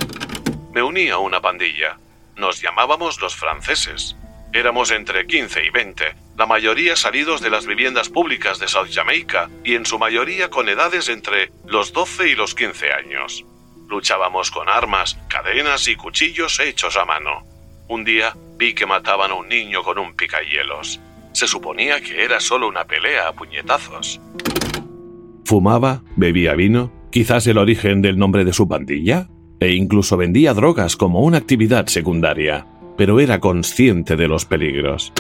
Me 0.75 0.83
uní 0.83 1.09
a 1.09 1.17
una 1.17 1.41
pandilla. 1.41 1.97
Nos 2.37 2.61
llamábamos 2.61 3.19
los 3.23 3.35
franceses. 3.35 4.15
Éramos 4.53 4.91
entre 4.91 5.27
15 5.27 5.65
y 5.65 5.71
20, 5.71 6.05
la 6.37 6.45
mayoría 6.45 6.97
salidos 6.97 7.41
de 7.41 7.49
las 7.49 7.65
viviendas 7.65 8.11
públicas 8.11 8.59
de 8.59 8.69
South 8.69 8.91
Jamaica 8.93 9.49
y 9.65 9.75
en 9.75 9.87
su 9.87 9.99
mayoría 9.99 10.51
con 10.51 10.69
edades 10.69 11.09
entre 11.09 11.51
los 11.65 11.95
12 11.95 12.29
y 12.29 12.35
los 12.35 12.55
15 12.55 12.93
años. 12.93 13.47
Luchábamos 13.89 14.51
con 14.51 14.69
armas, 14.69 15.19
cadenas 15.29 15.89
y 15.89 15.97
cuchillos 15.97 16.61
hechos 16.61 16.99
a 16.99 17.07
mano. 17.07 17.47
Un 17.89 18.05
día 18.05 18.37
vi 18.59 18.75
que 18.75 18.85
mataban 18.85 19.31
a 19.31 19.35
un 19.35 19.49
niño 19.49 19.83
con 19.83 19.99
un 19.99 20.15
picahielos. 20.15 21.01
Se 21.33 21.47
suponía 21.47 22.01
que 22.01 22.25
era 22.25 22.41
solo 22.41 22.69
una 22.69 22.85
pelea 22.85 23.29
a 23.29 23.33
puñetazos. 23.33 24.21
Fumaba, 25.45 26.03
bebía 26.17 26.55
vino, 26.55 26.93
quizás 27.11 27.47
el 27.47 27.59
origen 27.59 28.03
del 28.03 28.19
nombre 28.19 28.45
de 28.45 28.53
su 28.53 28.69
pandilla, 28.69 29.29
e 29.61 29.75
incluso 29.75 30.17
vendía 30.17 30.55
drogas 30.55 30.97
como 30.97 31.21
una 31.21 31.39
actividad 31.39 31.87
secundaria, 31.87 32.67
pero 32.97 33.21
era 33.21 33.41
consciente 33.41 34.17
de 34.17 34.29
los 34.29 34.45
peligros. 34.45 35.13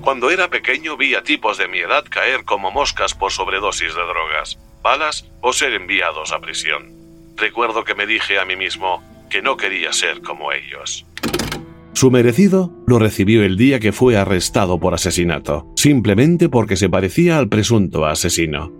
Cuando 0.00 0.30
era 0.30 0.50
pequeño 0.50 0.96
vi 0.96 1.14
a 1.14 1.22
tipos 1.22 1.58
de 1.58 1.68
mi 1.68 1.78
edad 1.78 2.04
caer 2.08 2.44
como 2.44 2.70
moscas 2.70 3.14
por 3.14 3.30
sobredosis 3.30 3.94
de 3.94 4.02
drogas, 4.02 4.58
balas 4.82 5.30
o 5.40 5.52
ser 5.52 5.74
enviados 5.74 6.32
a 6.32 6.40
prisión. 6.40 6.92
Recuerdo 7.36 7.84
que 7.84 7.94
me 7.94 8.06
dije 8.06 8.38
a 8.38 8.44
mí 8.44 8.56
mismo 8.56 9.02
que 9.30 9.42
no 9.42 9.56
quería 9.56 9.92
ser 9.92 10.20
como 10.20 10.52
ellos. 10.52 11.06
Su 11.94 12.10
merecido 12.10 12.72
lo 12.86 12.98
recibió 12.98 13.44
el 13.44 13.56
día 13.56 13.78
que 13.78 13.92
fue 13.92 14.16
arrestado 14.16 14.80
por 14.80 14.94
asesinato, 14.94 15.70
simplemente 15.76 16.48
porque 16.48 16.76
se 16.76 16.88
parecía 16.88 17.38
al 17.38 17.48
presunto 17.48 18.06
asesino. 18.06 18.72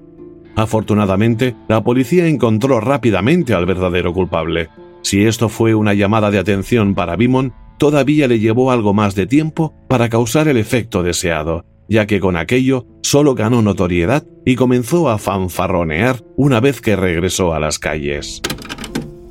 Afortunadamente, 0.56 1.54
la 1.68 1.82
policía 1.82 2.26
encontró 2.26 2.80
rápidamente 2.80 3.54
al 3.54 3.66
verdadero 3.66 4.12
culpable. 4.12 4.68
Si 5.02 5.24
esto 5.24 5.48
fue 5.48 5.74
una 5.74 5.94
llamada 5.94 6.30
de 6.30 6.38
atención 6.38 6.94
para 6.94 7.16
Bimon, 7.16 7.54
todavía 7.78 8.28
le 8.28 8.38
llevó 8.38 8.70
algo 8.70 8.94
más 8.94 9.14
de 9.14 9.26
tiempo 9.26 9.74
para 9.88 10.08
causar 10.08 10.48
el 10.48 10.56
efecto 10.56 11.02
deseado, 11.02 11.64
ya 11.88 12.06
que 12.06 12.20
con 12.20 12.36
aquello 12.36 12.86
solo 13.02 13.34
ganó 13.34 13.62
notoriedad 13.62 14.24
y 14.44 14.56
comenzó 14.56 15.10
a 15.10 15.18
fanfarronear 15.18 16.22
una 16.36 16.60
vez 16.60 16.80
que 16.80 16.96
regresó 16.96 17.54
a 17.54 17.60
las 17.60 17.78
calles. 17.78 18.40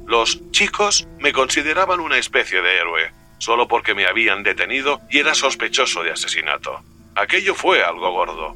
Los 0.07 0.41
chicos 0.51 1.07
me 1.19 1.31
consideraban 1.31 1.99
una 1.99 2.17
especie 2.17 2.61
de 2.61 2.77
héroe, 2.77 3.20
solo 3.41 3.67
porque 3.67 3.95
me 3.95 4.05
habían 4.05 4.43
detenido 4.43 5.01
y 5.09 5.17
era 5.17 5.33
sospechoso 5.33 6.03
de 6.03 6.11
asesinato. 6.11 6.79
Aquello 7.15 7.55
fue 7.55 7.83
algo 7.83 8.11
gordo. 8.11 8.55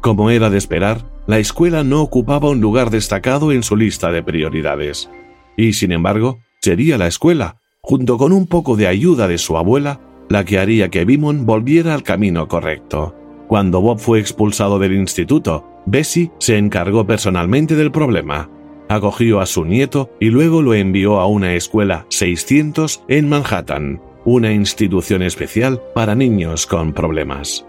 Como 0.00 0.30
era 0.30 0.50
de 0.50 0.58
esperar, 0.58 1.04
la 1.26 1.40
escuela 1.40 1.82
no 1.82 2.00
ocupaba 2.00 2.48
un 2.48 2.60
lugar 2.60 2.90
destacado 2.90 3.50
en 3.50 3.64
su 3.64 3.76
lista 3.76 4.12
de 4.12 4.22
prioridades. 4.22 5.10
Y 5.56 5.72
sin 5.72 5.90
embargo, 5.90 6.38
sería 6.60 6.96
la 6.96 7.08
escuela, 7.08 7.56
junto 7.80 8.18
con 8.18 8.32
un 8.32 8.46
poco 8.46 8.76
de 8.76 8.86
ayuda 8.86 9.26
de 9.26 9.38
su 9.38 9.56
abuela, 9.56 10.00
la 10.28 10.44
que 10.44 10.60
haría 10.60 10.88
que 10.88 11.04
Bimon 11.04 11.44
volviera 11.44 11.92
al 11.92 12.04
camino 12.04 12.46
correcto. 12.46 13.16
Cuando 13.48 13.80
Bob 13.80 13.98
fue 13.98 14.20
expulsado 14.20 14.78
del 14.78 14.94
instituto, 14.94 15.66
Bessie 15.86 16.30
se 16.38 16.56
encargó 16.56 17.04
personalmente 17.04 17.74
del 17.74 17.90
problema 17.90 18.48
acogió 18.94 19.40
a 19.40 19.46
su 19.46 19.64
nieto 19.64 20.10
y 20.20 20.26
luego 20.26 20.62
lo 20.62 20.74
envió 20.74 21.20
a 21.20 21.26
una 21.26 21.54
escuela 21.54 22.06
600 22.08 23.02
en 23.08 23.28
Manhattan, 23.28 24.00
una 24.24 24.52
institución 24.52 25.22
especial 25.22 25.80
para 25.94 26.14
niños 26.14 26.66
con 26.66 26.92
problemas. 26.92 27.66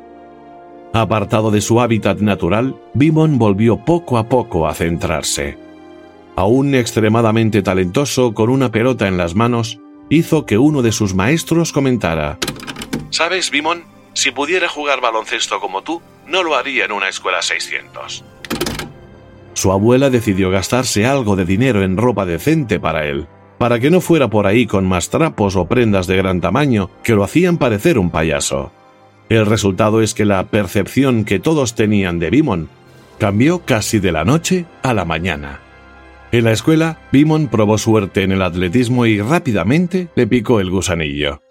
Apartado 0.94 1.50
de 1.50 1.62
su 1.62 1.82
hábitat 1.82 2.20
natural, 2.20 2.76
Bimon 2.94 3.40
volvió 3.40 3.78
poco 3.78 4.18
a 4.18 4.30
poco 4.30 4.68
a 4.68 4.74
centrarse. 4.74 5.58
Aún 6.36 6.76
extremadamente 6.76 7.62
talentoso 7.62 8.34
con 8.34 8.50
una 8.50 8.72
pelota 8.72 9.08
en 9.08 9.18
las 9.18 9.36
manos, 9.36 9.80
hizo 10.10 10.46
que 10.46 10.58
uno 10.58 10.82
de 10.82 10.92
sus 10.92 11.16
maestros 11.16 11.72
comentara, 11.72 12.38
¿Sabes, 13.14 13.52
Bimon? 13.52 13.86
Si 14.14 14.32
pudiera 14.32 14.68
jugar 14.68 15.00
baloncesto 15.00 15.60
como 15.60 15.84
tú, 15.84 16.02
no 16.26 16.42
lo 16.42 16.56
haría 16.56 16.86
en 16.86 16.92
una 16.92 17.10
escuela 17.10 17.44
600. 17.44 18.24
Su 19.54 19.72
abuela 19.72 20.10
decidió 20.10 20.50
gastarse 20.50 21.06
algo 21.06 21.36
de 21.36 21.46
dinero 21.46 21.84
en 21.84 21.98
ropa 21.98 22.26
decente 22.26 22.80
para 22.80 23.06
él, 23.06 23.28
para 23.58 23.80
que 23.80 23.92
no 23.92 24.02
fuera 24.02 24.30
por 24.30 24.48
ahí 24.48 24.66
con 24.66 24.86
más 24.86 25.10
trapos 25.10 25.56
o 25.56 25.66
prendas 25.66 26.08
de 26.08 26.18
gran 26.18 26.42
tamaño 26.42 26.90
que 27.04 27.14
lo 27.14 27.24
hacían 27.24 27.58
parecer 27.58 27.98
un 28.00 28.10
payaso. 28.10 28.72
El 29.30 29.46
resultado 29.46 30.02
es 30.02 30.14
que 30.14 30.26
la 30.26 30.44
percepción 30.48 31.24
que 31.24 31.40
todos 31.40 31.76
tenían 31.76 32.20
de 32.20 32.30
Bimon 32.30 32.70
cambió 33.20 33.60
casi 33.60 34.00
de 34.00 34.12
la 34.12 34.26
noche 34.26 34.66
a 34.82 34.94
la 34.94 35.06
mañana. 35.06 35.60
En 36.32 36.44
la 36.46 36.52
escuela, 36.52 37.00
Bimon 37.12 37.48
probó 37.48 37.78
suerte 37.78 38.24
en 38.24 38.32
el 38.32 38.42
atletismo 38.42 39.06
y 39.06 39.22
rápidamente 39.22 40.10
le 40.16 40.28
picó 40.28 40.60
el 40.60 40.72
gusanillo. 40.72 41.42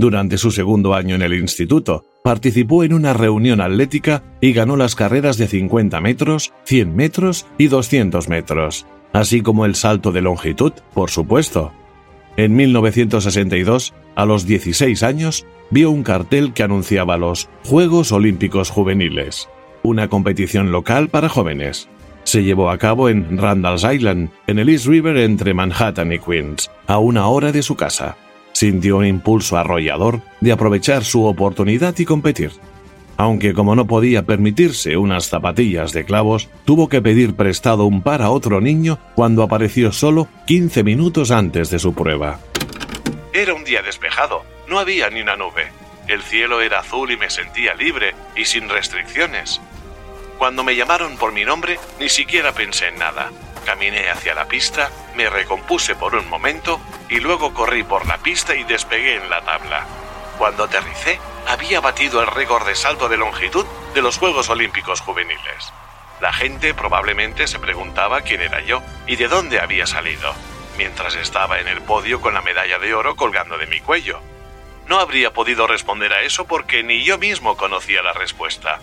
Durante 0.00 0.38
su 0.38 0.50
segundo 0.50 0.94
año 0.94 1.14
en 1.14 1.20
el 1.20 1.34
instituto, 1.34 2.06
participó 2.24 2.84
en 2.84 2.94
una 2.94 3.12
reunión 3.12 3.60
atlética 3.60 4.22
y 4.40 4.54
ganó 4.54 4.78
las 4.78 4.94
carreras 4.94 5.36
de 5.36 5.46
50 5.46 6.00
metros, 6.00 6.54
100 6.64 6.96
metros 6.96 7.46
y 7.58 7.66
200 7.66 8.26
metros, 8.30 8.86
así 9.12 9.42
como 9.42 9.66
el 9.66 9.74
salto 9.74 10.10
de 10.10 10.22
longitud, 10.22 10.72
por 10.94 11.10
supuesto. 11.10 11.72
En 12.38 12.56
1962, 12.56 13.92
a 14.14 14.24
los 14.24 14.46
16 14.46 15.02
años, 15.02 15.44
vio 15.68 15.90
un 15.90 16.02
cartel 16.02 16.54
que 16.54 16.62
anunciaba 16.62 17.18
los 17.18 17.50
Juegos 17.66 18.10
Olímpicos 18.10 18.70
Juveniles, 18.70 19.50
una 19.82 20.08
competición 20.08 20.72
local 20.72 21.10
para 21.10 21.28
jóvenes. 21.28 21.90
Se 22.24 22.42
llevó 22.42 22.70
a 22.70 22.78
cabo 22.78 23.10
en 23.10 23.36
Randall's 23.36 23.84
Island, 23.84 24.30
en 24.46 24.60
el 24.60 24.70
East 24.70 24.86
River 24.86 25.18
entre 25.18 25.52
Manhattan 25.52 26.10
y 26.10 26.18
Queens, 26.18 26.70
a 26.86 26.96
una 26.96 27.26
hora 27.26 27.52
de 27.52 27.60
su 27.62 27.76
casa 27.76 28.16
sintió 28.60 28.98
un 28.98 29.06
impulso 29.06 29.56
arrollador 29.56 30.20
de 30.42 30.52
aprovechar 30.52 31.02
su 31.02 31.24
oportunidad 31.24 31.98
y 31.98 32.04
competir. 32.04 32.52
Aunque 33.16 33.54
como 33.54 33.74
no 33.74 33.86
podía 33.86 34.26
permitirse 34.26 34.98
unas 34.98 35.30
zapatillas 35.30 35.92
de 35.94 36.04
clavos, 36.04 36.50
tuvo 36.66 36.90
que 36.90 37.00
pedir 37.00 37.34
prestado 37.34 37.86
un 37.86 38.02
par 38.02 38.20
a 38.20 38.28
otro 38.28 38.60
niño 38.60 38.98
cuando 39.14 39.42
apareció 39.42 39.92
solo 39.92 40.28
15 40.46 40.84
minutos 40.84 41.30
antes 41.30 41.70
de 41.70 41.78
su 41.78 41.94
prueba. 41.94 42.38
Era 43.32 43.54
un 43.54 43.64
día 43.64 43.80
despejado, 43.80 44.42
no 44.68 44.78
había 44.78 45.08
ni 45.08 45.22
una 45.22 45.36
nube. 45.36 45.68
El 46.06 46.20
cielo 46.20 46.60
era 46.60 46.80
azul 46.80 47.10
y 47.10 47.16
me 47.16 47.30
sentía 47.30 47.72
libre 47.72 48.14
y 48.36 48.44
sin 48.44 48.68
restricciones. 48.68 49.58
Cuando 50.36 50.64
me 50.64 50.76
llamaron 50.76 51.16
por 51.16 51.32
mi 51.32 51.46
nombre, 51.46 51.78
ni 51.98 52.10
siquiera 52.10 52.52
pensé 52.52 52.88
en 52.88 52.98
nada. 52.98 53.30
Caminé 53.64 54.10
hacia 54.10 54.34
la 54.34 54.46
pista, 54.46 54.90
me 55.14 55.28
recompuse 55.28 55.94
por 55.94 56.14
un 56.14 56.28
momento 56.28 56.80
y 57.08 57.20
luego 57.20 57.52
corrí 57.54 57.82
por 57.82 58.06
la 58.06 58.18
pista 58.18 58.54
y 58.54 58.64
despegué 58.64 59.16
en 59.16 59.30
la 59.30 59.42
tabla. 59.42 59.86
Cuando 60.38 60.64
aterricé, 60.64 61.18
había 61.46 61.80
batido 61.80 62.20
el 62.20 62.26
récord 62.26 62.66
de 62.66 62.74
salto 62.74 63.08
de 63.08 63.16
longitud 63.16 63.66
de 63.94 64.02
los 64.02 64.18
Juegos 64.18 64.48
Olímpicos 64.48 65.00
Juveniles. 65.00 65.72
La 66.20 66.32
gente 66.32 66.74
probablemente 66.74 67.46
se 67.46 67.58
preguntaba 67.58 68.22
quién 68.22 68.40
era 68.42 68.60
yo 68.60 68.82
y 69.06 69.16
de 69.16 69.28
dónde 69.28 69.60
había 69.60 69.86
salido, 69.86 70.34
mientras 70.76 71.14
estaba 71.14 71.60
en 71.60 71.68
el 71.68 71.82
podio 71.82 72.20
con 72.20 72.34
la 72.34 72.42
medalla 72.42 72.78
de 72.78 72.94
oro 72.94 73.16
colgando 73.16 73.58
de 73.58 73.66
mi 73.66 73.80
cuello. 73.80 74.20
No 74.88 74.98
habría 74.98 75.32
podido 75.32 75.66
responder 75.66 76.12
a 76.12 76.22
eso 76.22 76.46
porque 76.46 76.82
ni 76.82 77.04
yo 77.04 77.18
mismo 77.18 77.56
conocía 77.56 78.02
la 78.02 78.12
respuesta. 78.12 78.80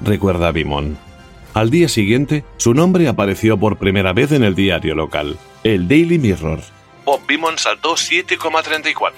Recuerda 0.00 0.50
Bimon. 0.50 1.09
Al 1.52 1.70
día 1.70 1.88
siguiente, 1.88 2.44
su 2.58 2.74
nombre 2.74 3.08
apareció 3.08 3.58
por 3.58 3.76
primera 3.76 4.12
vez 4.12 4.30
en 4.32 4.44
el 4.44 4.54
diario 4.54 4.94
local, 4.94 5.36
el 5.64 5.88
Daily 5.88 6.18
Mirror. 6.18 6.60
Bob 7.04 7.20
Beamon 7.26 7.58
saltó 7.58 7.94
7,34. 7.94 9.10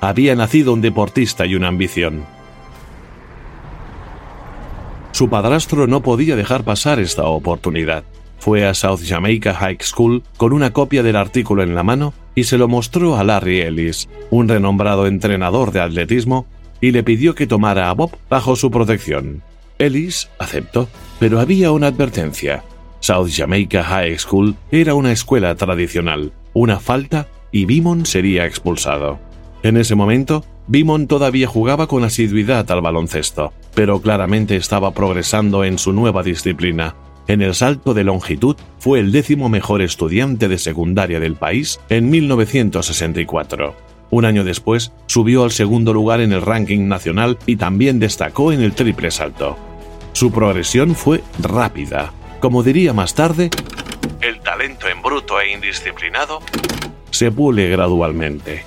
Había 0.00 0.34
nacido 0.34 0.74
un 0.74 0.82
deportista 0.82 1.46
y 1.46 1.54
una 1.54 1.68
ambición. 1.68 2.26
Su 5.12 5.30
padrastro 5.30 5.86
no 5.86 6.02
podía 6.02 6.36
dejar 6.36 6.64
pasar 6.64 6.98
esta 6.98 7.24
oportunidad. 7.24 8.04
Fue 8.38 8.66
a 8.66 8.74
South 8.74 9.00
Jamaica 9.06 9.54
High 9.54 9.78
School 9.80 10.22
con 10.36 10.52
una 10.52 10.72
copia 10.72 11.02
del 11.02 11.16
artículo 11.16 11.62
en 11.62 11.74
la 11.74 11.82
mano 11.82 12.12
y 12.34 12.44
se 12.44 12.58
lo 12.58 12.68
mostró 12.68 13.16
a 13.16 13.24
Larry 13.24 13.60
Ellis, 13.60 14.08
un 14.30 14.48
renombrado 14.48 15.06
entrenador 15.06 15.70
de 15.72 15.80
atletismo, 15.80 16.46
y 16.80 16.90
le 16.90 17.04
pidió 17.04 17.34
que 17.34 17.46
tomara 17.46 17.88
a 17.88 17.92
Bob 17.92 18.18
bajo 18.28 18.56
su 18.56 18.70
protección. 18.70 19.42
Ellis 19.82 20.28
aceptó, 20.38 20.88
pero 21.18 21.40
había 21.40 21.72
una 21.72 21.88
advertencia. 21.88 22.64
South 23.00 23.30
Jamaica 23.32 23.82
High 23.82 24.18
School 24.18 24.54
era 24.70 24.94
una 24.94 25.10
escuela 25.10 25.54
tradicional, 25.56 26.32
una 26.52 26.78
falta 26.78 27.28
y 27.50 27.64
Bimon 27.64 28.06
sería 28.06 28.46
expulsado. 28.46 29.18
En 29.64 29.76
ese 29.76 29.94
momento, 29.94 30.44
Bimon 30.68 31.08
todavía 31.08 31.48
jugaba 31.48 31.88
con 31.88 32.04
asiduidad 32.04 32.70
al 32.70 32.80
baloncesto, 32.80 33.52
pero 33.74 34.00
claramente 34.00 34.56
estaba 34.56 34.92
progresando 34.92 35.64
en 35.64 35.78
su 35.78 35.92
nueva 35.92 36.22
disciplina. 36.22 36.94
En 37.26 37.42
el 37.42 37.54
salto 37.54 37.94
de 37.94 38.04
longitud 38.04 38.56
fue 38.78 39.00
el 39.00 39.10
décimo 39.10 39.48
mejor 39.48 39.82
estudiante 39.82 40.48
de 40.48 40.58
secundaria 40.58 41.18
del 41.18 41.34
país 41.34 41.80
en 41.88 42.10
1964. 42.10 43.74
Un 44.10 44.24
año 44.26 44.44
después, 44.44 44.92
subió 45.06 45.42
al 45.42 45.52
segundo 45.52 45.92
lugar 45.92 46.20
en 46.20 46.32
el 46.32 46.42
ranking 46.42 46.86
nacional 46.86 47.38
y 47.46 47.56
también 47.56 47.98
destacó 47.98 48.52
en 48.52 48.60
el 48.60 48.74
triple 48.74 49.10
salto. 49.10 49.56
Su 50.12 50.30
progresión 50.30 50.94
fue 50.94 51.22
rápida. 51.40 52.12
Como 52.40 52.62
diría 52.62 52.92
más 52.92 53.14
tarde, 53.14 53.50
el 54.20 54.40
talento 54.40 54.88
en 54.88 55.02
bruto 55.02 55.40
e 55.40 55.52
indisciplinado 55.52 56.40
se 57.10 57.30
pule 57.30 57.68
gradualmente. 57.68 58.64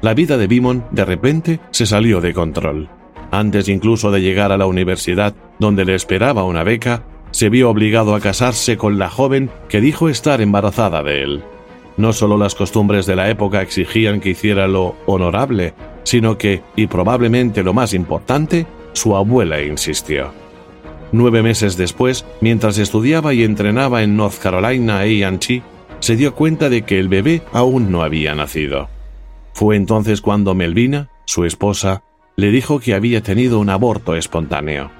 La 0.00 0.14
vida 0.14 0.36
de 0.36 0.46
Bimon 0.46 0.84
de 0.92 1.04
repente 1.04 1.60
se 1.70 1.84
salió 1.84 2.20
de 2.20 2.32
control. 2.32 2.88
Antes 3.30 3.68
incluso 3.68 4.10
de 4.10 4.20
llegar 4.20 4.52
a 4.52 4.56
la 4.56 4.66
universidad, 4.66 5.34
donde 5.58 5.84
le 5.84 5.94
esperaba 5.94 6.44
una 6.44 6.62
beca, 6.62 7.02
se 7.30 7.48
vio 7.50 7.68
obligado 7.68 8.14
a 8.14 8.20
casarse 8.20 8.76
con 8.76 8.98
la 8.98 9.10
joven 9.10 9.50
que 9.68 9.80
dijo 9.80 10.08
estar 10.08 10.40
embarazada 10.40 11.02
de 11.02 11.22
él. 11.22 11.44
No 11.98 12.12
solo 12.12 12.38
las 12.38 12.54
costumbres 12.54 13.06
de 13.06 13.16
la 13.16 13.28
época 13.28 13.60
exigían 13.60 14.20
que 14.20 14.30
hiciera 14.30 14.68
lo 14.68 14.94
honorable, 15.06 15.74
sino 16.04 16.38
que, 16.38 16.62
y 16.76 16.86
probablemente 16.86 17.62
lo 17.62 17.74
más 17.74 17.92
importante, 17.92 18.66
su 18.92 19.16
abuela 19.16 19.60
insistió. 19.60 20.32
Nueve 21.10 21.42
meses 21.42 21.76
después, 21.76 22.24
mientras 22.40 22.78
estudiaba 22.78 23.34
y 23.34 23.42
entrenaba 23.42 24.02
en 24.02 24.16
North 24.16 24.38
Carolina 24.40 25.00
A&T, 25.00 25.62
se 25.98 26.16
dio 26.16 26.34
cuenta 26.34 26.68
de 26.68 26.82
que 26.82 27.00
el 27.00 27.08
bebé 27.08 27.42
aún 27.52 27.90
no 27.90 28.02
había 28.02 28.34
nacido. 28.34 28.88
Fue 29.52 29.74
entonces 29.74 30.20
cuando 30.20 30.54
Melvina, 30.54 31.10
su 31.24 31.44
esposa, 31.44 32.04
le 32.36 32.52
dijo 32.52 32.78
que 32.78 32.94
había 32.94 33.22
tenido 33.24 33.58
un 33.58 33.70
aborto 33.70 34.14
espontáneo. 34.14 34.92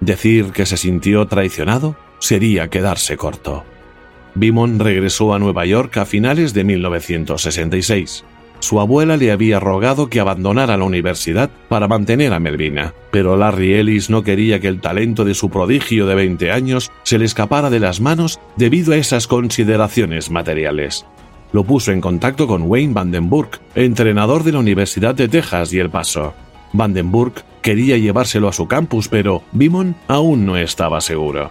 Decir 0.00 0.52
que 0.52 0.64
se 0.64 0.78
sintió 0.78 1.26
traicionado 1.26 1.96
sería 2.20 2.68
quedarse 2.68 3.18
corto. 3.18 3.64
Bimon 4.34 4.78
regresó 4.78 5.34
a 5.34 5.38
Nueva 5.38 5.66
York 5.66 5.96
a 5.96 6.04
finales 6.04 6.54
de 6.54 6.64
1966. 6.64 8.24
Su 8.60 8.78
abuela 8.78 9.16
le 9.16 9.32
había 9.32 9.58
rogado 9.58 10.10
que 10.10 10.20
abandonara 10.20 10.76
la 10.76 10.84
universidad 10.84 11.50
para 11.68 11.88
mantener 11.88 12.34
a 12.34 12.40
Melvina, 12.40 12.94
pero 13.10 13.36
Larry 13.36 13.74
Ellis 13.74 14.10
no 14.10 14.22
quería 14.22 14.60
que 14.60 14.68
el 14.68 14.80
talento 14.80 15.24
de 15.24 15.34
su 15.34 15.48
prodigio 15.48 16.06
de 16.06 16.14
20 16.14 16.52
años 16.52 16.92
se 17.02 17.18
le 17.18 17.24
escapara 17.24 17.70
de 17.70 17.80
las 17.80 18.00
manos 18.00 18.38
debido 18.56 18.92
a 18.92 18.96
esas 18.96 19.26
consideraciones 19.26 20.30
materiales. 20.30 21.06
Lo 21.52 21.64
puso 21.64 21.90
en 21.90 22.02
contacto 22.02 22.46
con 22.46 22.62
Wayne 22.62 22.92
Vandenburg, 22.92 23.58
entrenador 23.74 24.44
de 24.44 24.52
la 24.52 24.58
Universidad 24.58 25.14
de 25.14 25.28
Texas 25.28 25.72
y 25.72 25.78
El 25.78 25.90
Paso. 25.90 26.34
Vandenburg 26.72 27.42
quería 27.62 27.96
llevárselo 27.96 28.46
a 28.48 28.52
su 28.52 28.68
campus, 28.68 29.08
pero 29.08 29.42
Bimon 29.52 29.96
aún 30.06 30.46
no 30.46 30.56
estaba 30.56 31.00
seguro. 31.00 31.50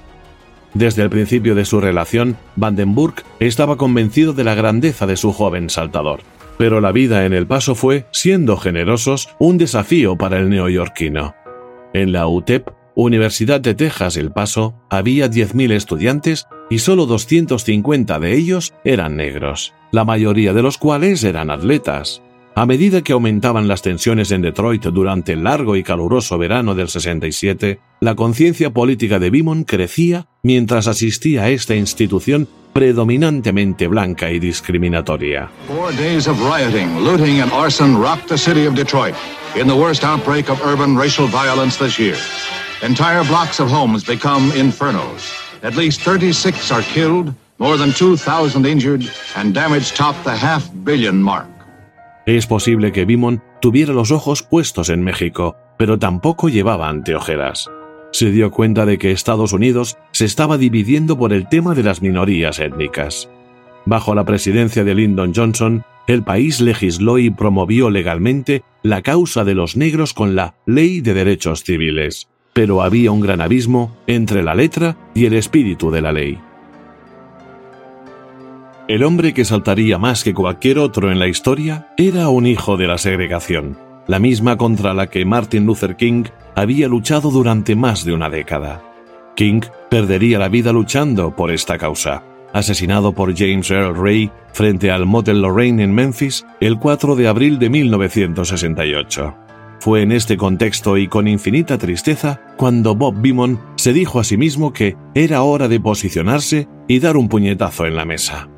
Desde 0.74 1.04
el 1.04 1.10
principio 1.10 1.56
de 1.56 1.66
su 1.66 1.82
relación, 1.82 2.38
Vandenburg 2.56 3.24
estaba 3.40 3.78
convencido 3.78 4.34
de 4.34 4.44
la 4.44 4.56
grandeza 4.56 5.08
de 5.08 5.18
su 5.18 5.34
joven 5.34 5.70
saltador 5.70 6.22
pero 6.60 6.82
la 6.82 6.92
vida 6.92 7.26
en 7.26 7.32
El 7.32 7.48
Paso 7.48 7.74
fue, 7.74 8.06
siendo 8.12 8.58
generosos, 8.58 9.30
un 9.40 9.58
desafío 9.58 10.18
para 10.18 10.40
el 10.40 10.50
neoyorquino. 10.50 11.34
En 11.94 12.12
la 12.12 12.28
UTEP, 12.28 12.68
Universidad 12.96 13.62
de 13.62 13.76
Texas 13.76 14.18
El 14.18 14.34
Paso, 14.34 14.76
había 14.90 15.28
10.000 15.28 15.72
estudiantes 15.72 16.48
y 16.70 16.80
solo 16.80 17.06
250 17.06 18.20
de 18.20 18.36
ellos 18.36 18.74
eran 18.84 19.16
negros, 19.16 19.74
la 19.94 20.04
mayoría 20.04 20.52
de 20.52 20.62
los 20.62 20.78
cuales 20.78 21.24
eran 21.24 21.50
atletas. 21.50 22.22
A 22.60 22.66
medida 22.66 23.02
que 23.04 23.14
aumentaban 23.14 23.70
las 23.70 23.82
tensiones 23.82 24.32
en 24.32 24.42
Detroit 24.42 24.84
durante 24.88 25.32
el 25.32 25.46
largo 25.46 25.78
y 25.78 25.82
caluroso 25.82 26.38
verano 26.38 26.76
del 26.76 26.90
67, 26.90 27.80
la 28.02 28.16
conciencia 28.16 28.70
política 28.74 29.18
de 29.18 29.30
Bimon 29.30 29.64
crecía 29.64 30.28
mientras 30.44 30.88
asistía 30.88 31.44
a 31.44 31.50
esta 31.52 31.76
institución 31.76 32.50
predominantemente 32.74 33.88
blanca 33.88 34.30
y 34.30 34.40
discriminatoria. 34.40 35.50
Four 35.68 35.96
days 35.96 36.28
of 36.28 36.38
rioting, 36.42 37.02
looting 37.02 37.40
and 37.40 37.50
arson 37.54 37.98
rocked 37.98 38.28
the 38.28 38.38
city 38.38 38.68
of 38.68 38.76
Detroit 38.76 39.16
in 39.56 39.66
the 39.66 39.74
worst 39.74 40.04
outbreak 40.04 40.50
of 40.50 40.60
urban 40.62 40.98
racial 40.98 41.28
violence 41.28 41.78
this 41.82 41.98
year. 41.98 42.18
Entire 42.82 43.24
blocks 43.24 43.62
of 43.62 43.72
homes 43.72 44.04
become 44.04 44.52
infernos. 44.52 45.32
At 45.64 45.78
least 45.78 46.02
36 46.02 46.74
are 46.74 46.84
killed, 46.94 47.34
more 47.58 47.78
than 47.78 47.94
2,000 47.94 48.66
injured, 48.66 49.10
and 49.38 49.54
damage 49.54 49.94
topped 49.94 50.26
the 50.26 50.36
half 50.36 50.70
billion 50.84 51.24
mark. 51.24 51.48
Es 52.30 52.46
posible 52.46 52.92
que 52.92 53.06
Bimon 53.06 53.42
tuviera 53.60 53.92
los 53.92 54.12
ojos 54.12 54.44
puestos 54.44 54.90
en 54.90 55.04
México, 55.04 55.56
pero 55.78 55.98
tampoco 55.98 56.48
llevaba 56.48 56.88
anteojeras 56.88 57.70
se 58.12 58.32
dio 58.32 58.52
cuenta 58.52 58.86
de 58.86 58.98
que 58.98 59.12
Estados 59.12 59.54
Unidos 59.54 59.98
se 60.12 60.26
estaba 60.26 60.58
dividiendo 60.58 61.18
por 61.18 61.34
el 61.34 61.48
tema 61.48 61.76
de 61.76 61.84
las 61.84 62.02
minorías 62.02 62.60
étnicas. 62.60 63.30
Bajo 63.86 64.16
la 64.16 64.26
presidencia 64.26 64.84
de 64.84 64.96
Lyndon 64.96 65.34
Johnson, 65.36 65.84
el 66.08 66.24
país 66.24 66.60
legisló 66.60 67.18
y 67.18 67.30
promovió 67.30 67.90
legalmente 67.90 68.64
la 68.82 69.02
causa 69.02 69.44
de 69.44 69.56
los 69.56 69.78
negros 69.78 70.14
con 70.14 70.36
la 70.36 70.56
Ley 70.66 71.02
de 71.02 71.14
Derechos 71.14 71.64
Civiles, 71.64 72.30
pero 72.54 72.82
había 72.82 73.12
un 73.12 73.22
gran 73.22 73.42
abismo 73.42 73.96
entre 74.08 74.44
la 74.44 74.56
letra 74.56 74.98
y 75.14 75.26
el 75.26 75.34
espíritu 75.34 75.92
de 75.92 76.02
la 76.02 76.12
ley. 76.12 76.40
El 78.90 79.04
hombre 79.04 79.36
que 79.36 79.46
saltaría 79.46 80.00
más 80.00 80.24
que 80.24 80.34
cualquier 80.34 80.80
otro 80.80 81.12
en 81.12 81.20
la 81.20 81.28
historia 81.28 81.90
era 81.96 82.30
un 82.30 82.48
hijo 82.48 82.76
de 82.76 82.88
la 82.88 82.98
segregación, 82.98 83.78
la 84.08 84.18
misma 84.18 84.58
contra 84.58 84.96
la 84.96 85.06
que 85.06 85.26
Martin 85.26 85.68
Luther 85.68 85.96
King 85.96 86.24
había 86.56 86.88
luchado 86.88 87.30
durante 87.30 87.76
más 87.76 88.04
de 88.04 88.14
una 88.14 88.32
década. 88.32 88.82
King 89.36 89.62
perdería 89.92 90.40
la 90.40 90.50
vida 90.50 90.74
luchando 90.74 91.36
por 91.36 91.52
esta 91.52 91.78
causa, 91.78 92.24
asesinado 92.52 93.14
por 93.14 93.38
James 93.38 93.70
Earl 93.70 93.96
Ray 93.96 94.32
frente 94.54 94.90
al 94.90 95.06
Motel 95.06 95.44
Lorraine 95.44 95.84
en 95.84 95.94
Memphis 95.94 96.44
el 96.60 96.80
4 96.80 97.16
de 97.16 97.28
abril 97.28 97.60
de 97.60 97.70
1968. 97.70 99.36
Fue 99.82 100.02
en 100.02 100.12
este 100.12 100.36
contexto 100.36 100.98
y 100.98 101.08
con 101.08 101.28
infinita 101.28 101.78
tristeza 101.78 102.42
cuando 102.58 102.96
Bob 102.96 103.22
Beamon 103.22 103.60
se 103.76 103.94
dijo 103.94 104.20
a 104.20 104.24
sí 104.24 104.36
mismo 104.36 104.74
que 104.74 104.98
era 105.14 105.44
hora 105.44 105.68
de 105.68 105.80
posicionarse 105.80 106.68
y 106.88 106.98
dar 106.98 107.18
un 107.18 107.30
puñetazo 107.30 107.86
en 107.86 107.96
la 107.96 108.06
mesa. 108.06 108.50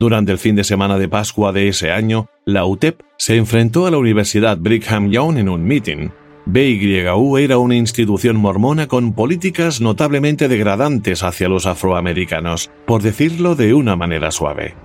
Durante 0.00 0.30
el 0.30 0.38
fin 0.38 0.54
de 0.54 0.62
semana 0.62 0.96
de 0.96 1.08
Pascua 1.08 1.52
de 1.52 1.66
ese 1.66 1.90
año, 1.90 2.28
la 2.44 2.64
UTEP 2.64 3.00
se 3.16 3.36
enfrentó 3.36 3.84
a 3.84 3.90
la 3.90 3.98
Universidad 3.98 4.56
Brigham 4.56 5.10
Young 5.10 5.38
en 5.38 5.48
un 5.48 5.64
meeting. 5.64 6.10
BYU 6.46 7.36
era 7.36 7.58
una 7.58 7.74
institución 7.74 8.36
mormona 8.36 8.86
con 8.86 9.12
políticas 9.12 9.80
notablemente 9.80 10.46
degradantes 10.46 11.24
hacia 11.24 11.48
los 11.48 11.66
afroamericanos, 11.66 12.70
por 12.86 13.02
decirlo 13.02 13.56
de 13.56 13.74
una 13.74 13.96
manera 13.96 14.30
suave. 14.30 14.76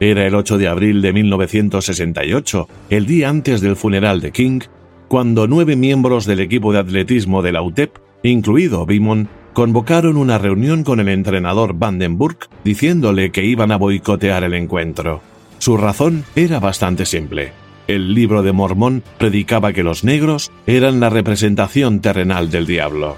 Era 0.00 0.26
el 0.26 0.34
8 0.34 0.58
de 0.58 0.68
abril 0.68 1.00
de 1.00 1.14
1968, 1.14 2.68
el 2.90 3.06
día 3.06 3.30
antes 3.30 3.62
del 3.62 3.74
funeral 3.74 4.20
de 4.20 4.32
King, 4.32 4.60
cuando 5.08 5.46
nueve 5.46 5.76
miembros 5.76 6.26
del 6.26 6.40
equipo 6.40 6.74
de 6.74 6.80
atletismo 6.80 7.40
de 7.40 7.52
la 7.52 7.62
UTEP, 7.62 7.96
incluido 8.22 8.84
Bimon, 8.84 9.30
convocaron 9.58 10.16
una 10.16 10.38
reunión 10.38 10.84
con 10.84 11.00
el 11.00 11.08
entrenador 11.08 11.74
Vandenburg 11.74 12.48
diciéndole 12.62 13.32
que 13.32 13.44
iban 13.44 13.72
a 13.72 13.76
boicotear 13.76 14.44
el 14.44 14.54
encuentro. 14.54 15.20
Su 15.58 15.76
razón 15.76 16.24
era 16.36 16.60
bastante 16.60 17.04
simple. 17.04 17.50
El 17.88 18.14
libro 18.14 18.44
de 18.44 18.52
Mormón 18.52 19.02
predicaba 19.18 19.72
que 19.72 19.82
los 19.82 20.04
negros 20.04 20.52
eran 20.68 21.00
la 21.00 21.10
representación 21.10 21.98
terrenal 21.98 22.52
del 22.52 22.66
diablo. 22.68 23.16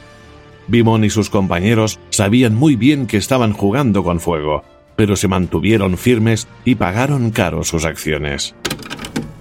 Bimon 0.66 1.04
y 1.04 1.10
sus 1.10 1.28
compañeros 1.28 2.00
sabían 2.08 2.54
muy 2.54 2.74
bien 2.74 3.06
que 3.06 3.18
estaban 3.18 3.52
jugando 3.52 4.02
con 4.02 4.18
fuego, 4.18 4.64
pero 4.96 5.16
se 5.16 5.28
mantuvieron 5.28 5.98
firmes 5.98 6.48
y 6.64 6.76
pagaron 6.76 7.32
caro 7.32 7.64
sus 7.64 7.84
acciones. 7.84 8.54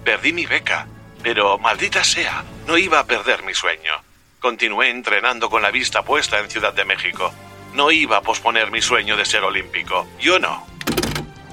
Perdí 0.03 0.33
mi 0.33 0.45
beca, 0.45 0.85
pero 1.23 1.57
maldita 1.59 2.03
sea, 2.03 2.43
no 2.67 2.77
iba 2.77 2.99
a 2.99 3.05
perder 3.05 3.45
mi 3.45 3.53
sueño. 3.53 4.08
Continué 4.39 4.89
entrenando 4.89 5.49
con 5.49 5.61
la 5.61 5.69
vista 5.69 6.03
puesta 6.03 6.39
en 6.39 6.49
Ciudad 6.49 6.73
de 6.73 6.85
México. 6.85 7.29
No 7.75 7.91
iba 7.91 8.17
a 8.17 8.21
posponer 8.21 8.71
mi 8.71 8.81
sueño 8.81 9.17
de 9.17 9.25
ser 9.25 9.43
olímpico. 9.43 10.07
Yo 10.17 10.39
no. 10.39 10.65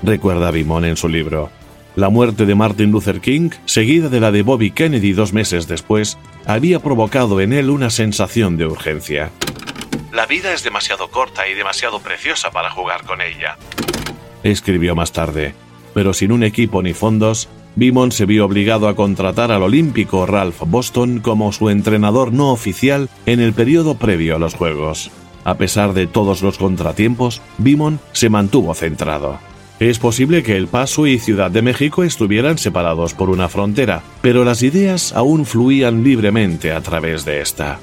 Recuerda 0.05 0.53
Bimón 0.53 0.85
en 0.85 0.97
su 0.97 1.09
libro. 1.09 1.51
La 1.97 2.11
muerte 2.11 2.47
de 2.47 2.55
Martin 2.55 2.93
Luther 2.93 3.21
King, 3.21 3.51
seguida 3.65 4.09
de 4.09 4.21
la 4.21 4.31
de 4.31 4.43
Bobby 4.43 4.71
Kennedy 4.71 5.15
dos 5.15 5.33
meses 5.33 5.67
después, 5.67 6.17
había 6.47 6.79
provocado 6.79 7.41
en 7.41 7.53
él 7.53 7.71
una 7.71 7.91
sensación 7.91 8.57
de 8.57 8.67
urgencia. 8.67 9.33
La 10.13 10.27
vida 10.27 10.53
es 10.53 10.63
demasiado 10.63 11.11
corta 11.11 11.49
y 11.49 11.55
demasiado 11.55 11.99
preciosa 11.99 12.53
para 12.53 12.71
jugar 12.71 13.05
con 13.05 13.21
ella. 13.21 13.57
Escribió 14.45 14.95
más 14.95 15.11
tarde, 15.11 15.55
pero 15.93 16.15
sin 16.15 16.31
un 16.31 16.45
equipo 16.45 16.83
ni 16.83 16.95
fondos, 16.95 17.49
Beamon 17.77 18.11
se 18.11 18.25
vio 18.25 18.47
obligado 18.47 18.89
a 18.89 18.97
contratar 18.97 19.53
al 19.53 19.63
olímpico 19.63 20.25
Ralph 20.25 20.63
Boston 20.67 21.21
como 21.21 21.53
su 21.53 21.69
entrenador 21.69 22.33
no 22.33 22.51
oficial 22.51 23.11
en 23.27 23.39
el 23.39 23.53
periodo 23.53 23.97
previo 23.97 24.37
a 24.37 24.39
los 24.39 24.55
Juegos. 24.55 25.11
A 25.45 25.59
pesar 25.59 25.93
de 25.93 26.07
todos 26.07 26.43
los 26.43 26.57
contratiempos, 26.57 27.43
Beamon 27.59 28.01
se 28.13 28.31
mantuvo 28.31 28.75
centrado. 28.75 29.39
Es 29.79 29.99
posible 29.99 30.43
que 30.43 30.57
El 30.57 30.69
Paso 30.69 31.07
y 31.07 31.19
Ciudad 31.19 31.51
de 31.51 31.61
México 31.61 32.03
estuvieran 32.03 32.57
separados 32.57 33.13
por 33.13 33.29
una 33.29 33.51
frontera, 33.51 34.03
pero 34.23 34.43
las 34.43 34.63
ideas 34.63 35.13
aún 35.13 35.45
fluían 35.45 36.03
libremente 36.03 36.73
a 36.73 36.81
través 36.81 37.27
de 37.27 37.43
esta. 37.43 37.79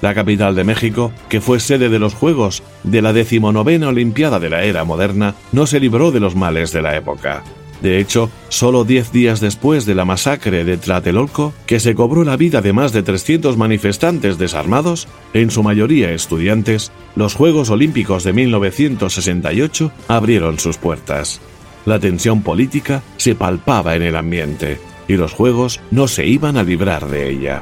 La 0.00 0.14
capital 0.14 0.54
de 0.54 0.62
México, 0.62 1.10
que 1.28 1.40
fue 1.40 1.58
sede 1.58 1.88
de 1.88 1.98
los 1.98 2.14
Juegos 2.14 2.62
de 2.84 3.02
la 3.02 3.12
decimonovena 3.12 3.88
Olimpiada 3.88 4.38
de 4.38 4.50
la 4.50 4.62
era 4.62 4.84
moderna, 4.84 5.34
no 5.50 5.66
se 5.66 5.80
libró 5.80 6.12
de 6.12 6.20
los 6.20 6.36
males 6.36 6.72
de 6.72 6.82
la 6.82 6.96
época. 6.96 7.42
De 7.84 8.00
hecho, 8.00 8.30
solo 8.48 8.84
diez 8.84 9.12
días 9.12 9.40
después 9.40 9.84
de 9.84 9.94
la 9.94 10.06
masacre 10.06 10.64
de 10.64 10.78
Tlatelolco, 10.78 11.52
que 11.66 11.80
se 11.80 11.94
cobró 11.94 12.24
la 12.24 12.38
vida 12.38 12.62
de 12.62 12.72
más 12.72 12.94
de 12.94 13.02
300 13.02 13.58
manifestantes 13.58 14.38
desarmados, 14.38 15.06
en 15.34 15.50
su 15.50 15.62
mayoría 15.62 16.10
estudiantes, 16.10 16.92
los 17.14 17.34
Juegos 17.34 17.68
Olímpicos 17.68 18.24
de 18.24 18.32
1968 18.32 19.92
abrieron 20.08 20.58
sus 20.58 20.78
puertas. 20.78 21.42
La 21.84 21.98
tensión 21.98 22.42
política 22.42 23.02
se 23.18 23.34
palpaba 23.34 23.94
en 23.96 24.02
el 24.02 24.16
ambiente, 24.16 24.78
y 25.06 25.18
los 25.18 25.34
Juegos 25.34 25.82
no 25.90 26.08
se 26.08 26.26
iban 26.26 26.56
a 26.56 26.62
librar 26.62 27.06
de 27.06 27.28
ella. 27.28 27.60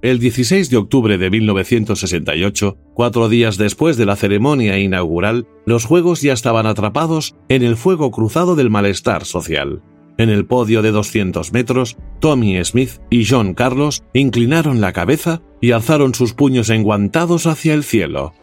El 0.00 0.20
16 0.20 0.70
de 0.70 0.76
octubre 0.76 1.18
de 1.18 1.28
1968, 1.28 2.76
cuatro 2.94 3.28
días 3.28 3.56
después 3.56 3.96
de 3.96 4.06
la 4.06 4.14
ceremonia 4.14 4.78
inaugural, 4.78 5.48
los 5.66 5.86
Juegos 5.86 6.22
ya 6.22 6.32
estaban 6.32 6.66
atrapados 6.66 7.34
en 7.48 7.64
el 7.64 7.76
fuego 7.76 8.12
cruzado 8.12 8.54
del 8.54 8.70
malestar 8.70 9.24
social. 9.24 9.82
En 10.16 10.30
el 10.30 10.46
podio 10.46 10.82
de 10.82 10.92
200 10.92 11.52
metros, 11.52 11.96
Tommy 12.20 12.64
Smith 12.64 13.00
y 13.10 13.26
John 13.26 13.54
Carlos 13.54 14.04
inclinaron 14.12 14.80
la 14.80 14.92
cabeza 14.92 15.42
y 15.60 15.72
alzaron 15.72 16.14
sus 16.14 16.32
puños 16.32 16.70
enguantados 16.70 17.48
hacia 17.48 17.74
el 17.74 17.82
cielo. 17.82 18.34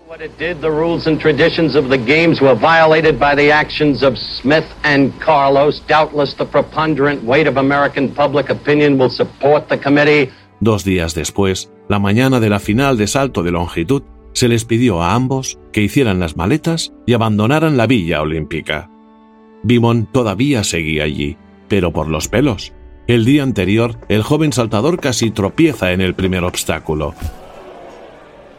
Dos 10.66 10.84
días 10.84 11.14
después, 11.14 11.72
la 11.88 12.00
mañana 12.00 12.40
de 12.40 12.50
la 12.50 12.60
final 12.60 12.98
de 12.98 13.06
salto 13.06 13.44
de 13.44 13.52
longitud, 13.52 14.02
se 14.34 14.48
les 14.48 14.66
pidió 14.66 15.04
a 15.04 15.14
ambos 15.14 15.60
que 15.72 15.84
hicieran 15.84 16.20
las 16.20 16.38
maletas 16.38 16.92
y 17.06 17.14
abandonaran 17.14 17.78
la 17.78 17.86
villa 17.86 18.20
olímpica. 18.24 18.90
Bimon 19.62 20.08
todavía 20.12 20.64
seguía 20.64 21.04
allí, 21.04 21.38
pero 21.68 21.94
por 21.94 22.08
los 22.08 22.30
pelos. 22.30 22.74
El 23.06 23.26
día 23.26 23.44
anterior, 23.44 24.00
el 24.10 24.24
joven 24.24 24.54
saltador 24.54 25.00
casi 25.00 25.30
tropieza 25.30 25.92
en 25.92 26.02
el 26.02 26.16
primer 26.16 26.44
obstáculo. 26.44 27.14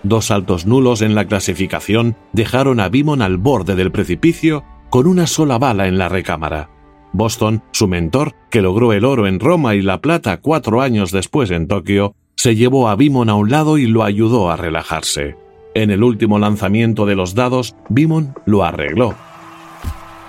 Dos 0.04 0.26
saltos 0.26 0.64
nulos 0.64 1.02
en 1.02 1.16
la 1.16 1.24
clasificación 1.24 2.14
dejaron 2.32 2.78
a 2.78 2.88
Bimon 2.88 3.20
al 3.20 3.36
borde 3.36 3.74
del 3.74 3.90
precipicio 3.90 4.62
con 4.90 5.08
una 5.08 5.26
sola 5.26 5.58
bala 5.58 5.88
en 5.88 5.98
la 5.98 6.08
recámara. 6.08 6.70
Boston, 7.12 7.62
su 7.72 7.88
mentor, 7.88 8.34
que 8.50 8.62
logró 8.62 8.92
el 8.92 9.04
oro 9.04 9.26
en 9.26 9.40
Roma 9.40 9.74
y 9.74 9.82
la 9.82 10.00
plata 10.00 10.38
cuatro 10.38 10.80
años 10.80 11.10
después 11.10 11.50
en 11.50 11.68
Tokio, 11.68 12.14
se 12.36 12.54
llevó 12.54 12.88
a 12.88 12.96
Bimon 12.96 13.28
a 13.28 13.34
un 13.34 13.50
lado 13.50 13.78
y 13.78 13.86
lo 13.86 14.04
ayudó 14.04 14.50
a 14.50 14.56
relajarse. 14.56 15.36
En 15.74 15.90
el 15.90 16.02
último 16.02 16.38
lanzamiento 16.38 17.06
de 17.06 17.16
los 17.16 17.34
dados, 17.34 17.74
Bimon 17.88 18.34
lo 18.46 18.64
arregló. 18.64 19.14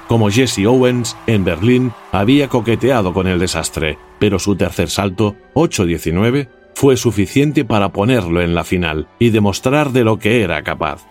Como 0.07 0.29
Jesse 0.29 0.65
Owens, 0.65 1.17
en 1.27 1.43
Berlín, 1.43 1.91
había 2.13 2.47
coqueteado 2.47 3.13
con 3.13 3.27
el 3.27 3.39
desastre, 3.39 3.97
pero 4.19 4.39
su 4.39 4.55
tercer 4.55 4.89
salto, 4.89 5.35
8-19, 5.53 6.47
fue 6.75 6.95
suficiente 6.95 7.65
para 7.65 7.91
ponerlo 7.91 8.41
en 8.41 8.55
la 8.55 8.63
final 8.63 9.07
y 9.19 9.31
demostrar 9.31 9.91
de 9.91 10.03
lo 10.03 10.19
que 10.19 10.43
era 10.43 10.63
capaz. 10.63 11.05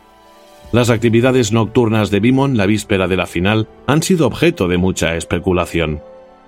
Las 0.73 0.91
actividades 0.91 1.53
nocturnas 1.53 2.11
de 2.11 2.21
Bimon 2.21 2.57
la 2.57 2.67
víspera 2.67 3.07
de 3.07 3.17
la 3.17 3.27
final 3.27 3.69
han 3.87 4.03
sido 4.03 4.27
objeto 4.27 4.67
de 4.69 4.79
mucha 4.79 5.17
especulación. 5.17 6.03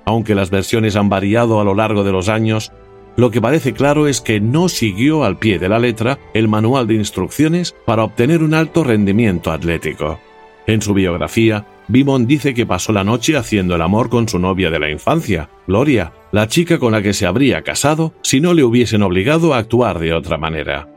Aunque 0.04 0.34
las 0.34 0.50
versiones 0.50 0.96
han 0.96 1.08
variado 1.08 1.60
a 1.60 1.64
lo 1.64 1.74
largo 1.74 2.02
de 2.02 2.12
los 2.12 2.28
años, 2.28 2.72
lo 3.16 3.30
que 3.30 3.40
parece 3.40 3.72
claro 3.72 4.06
es 4.06 4.20
que 4.20 4.40
no 4.40 4.68
siguió 4.68 5.24
al 5.24 5.38
pie 5.38 5.58
de 5.58 5.68
la 5.68 5.78
letra 5.78 6.18
el 6.34 6.48
manual 6.48 6.86
de 6.86 6.94
instrucciones 6.94 7.74
para 7.84 8.04
obtener 8.04 8.42
un 8.42 8.54
alto 8.54 8.84
rendimiento 8.84 9.52
atlético. 9.52 10.18
En 10.66 10.82
su 10.82 10.94
biografía, 10.94 11.66
Bimon 11.88 12.26
dice 12.26 12.54
que 12.54 12.66
pasó 12.66 12.92
la 12.92 13.04
noche 13.04 13.36
haciendo 13.36 13.74
el 13.74 13.82
amor 13.82 14.10
con 14.10 14.28
su 14.28 14.38
novia 14.38 14.70
de 14.70 14.78
la 14.78 14.90
infancia, 14.90 15.48
Gloria, 15.66 16.12
la 16.32 16.46
chica 16.46 16.78
con 16.78 16.92
la 16.92 17.02
que 17.02 17.14
se 17.14 17.26
habría 17.26 17.62
casado 17.62 18.12
si 18.22 18.40
no 18.40 18.52
le 18.52 18.64
hubiesen 18.64 19.02
obligado 19.02 19.54
a 19.54 19.58
actuar 19.58 19.98
de 19.98 20.12
otra 20.12 20.36
manera. 20.38 20.88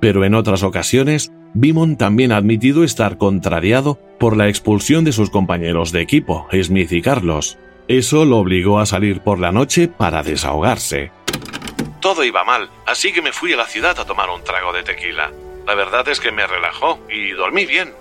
Pero 0.00 0.24
en 0.24 0.34
otras 0.34 0.62
ocasiones 0.62 1.32
Bimon 1.54 1.96
también 1.96 2.32
ha 2.32 2.36
admitido 2.36 2.84
estar 2.84 3.18
contrariado 3.18 3.98
por 4.18 4.36
la 4.36 4.48
expulsión 4.48 5.04
de 5.04 5.12
sus 5.12 5.30
compañeros 5.30 5.90
de 5.92 6.00
equipo, 6.00 6.46
Smith 6.52 6.92
y 6.92 7.02
Carlos. 7.02 7.58
Eso 7.88 8.24
lo 8.24 8.38
obligó 8.38 8.78
a 8.78 8.86
salir 8.86 9.20
por 9.20 9.40
la 9.40 9.50
noche 9.50 9.88
para 9.88 10.22
desahogarse. 10.22 11.10
Todo 12.00 12.24
iba 12.24 12.44
mal, 12.44 12.70
así 12.86 13.12
que 13.12 13.20
me 13.20 13.32
fui 13.32 13.52
a 13.52 13.56
la 13.56 13.66
ciudad 13.66 13.98
a 13.98 14.04
tomar 14.04 14.30
un 14.30 14.44
trago 14.44 14.72
de 14.72 14.82
tequila. 14.82 15.32
La 15.66 15.74
verdad 15.74 16.08
es 16.08 16.20
que 16.20 16.32
me 16.32 16.46
relajó 16.46 17.00
y 17.10 17.32
dormí 17.32 17.66
bien. 17.66 17.92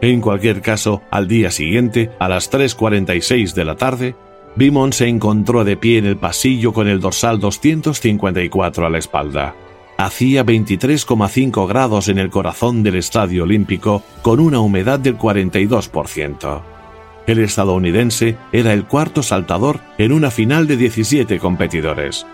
En 0.00 0.20
cualquier 0.20 0.60
caso, 0.60 1.02
al 1.10 1.28
día 1.28 1.50
siguiente, 1.50 2.10
a 2.18 2.28
las 2.28 2.50
3.46 2.50 3.54
de 3.54 3.64
la 3.64 3.76
tarde, 3.76 4.14
Bimon 4.56 4.92
se 4.92 5.06
encontró 5.06 5.64
de 5.64 5.76
pie 5.76 5.98
en 5.98 6.06
el 6.06 6.16
pasillo 6.16 6.72
con 6.72 6.88
el 6.88 7.00
dorsal 7.00 7.38
254 7.38 8.86
a 8.86 8.90
la 8.90 8.98
espalda. 8.98 9.54
Hacía 9.98 10.44
23,5 10.44 11.66
grados 11.66 12.08
en 12.08 12.18
el 12.18 12.28
corazón 12.28 12.82
del 12.82 12.96
Estadio 12.96 13.44
Olímpico 13.44 14.02
con 14.20 14.40
una 14.40 14.60
humedad 14.60 14.98
del 14.98 15.16
42%. 15.16 16.62
El 17.26 17.38
estadounidense 17.38 18.36
era 18.52 18.74
el 18.74 18.84
cuarto 18.84 19.22
saltador 19.22 19.80
en 19.96 20.12
una 20.12 20.30
final 20.30 20.66
de 20.66 20.76
17 20.76 21.38
competidores. 21.38 22.26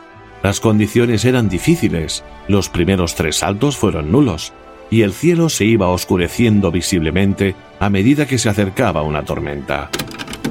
Las 0.42 0.58
condiciones 0.58 1.24
eran 1.24 1.48
difíciles, 1.48 2.24
los 2.48 2.68
primeros 2.68 3.14
tres 3.14 3.36
saltos 3.36 3.76
fueron 3.76 4.10
nulos, 4.10 4.52
y 4.90 5.02
el 5.02 5.12
cielo 5.12 5.48
se 5.48 5.64
iba 5.64 5.88
oscureciendo 5.88 6.72
visiblemente 6.72 7.54
a 7.78 7.88
medida 7.88 8.26
que 8.26 8.38
se 8.38 8.48
acercaba 8.48 9.02
una 9.02 9.24
tormenta. 9.24 9.88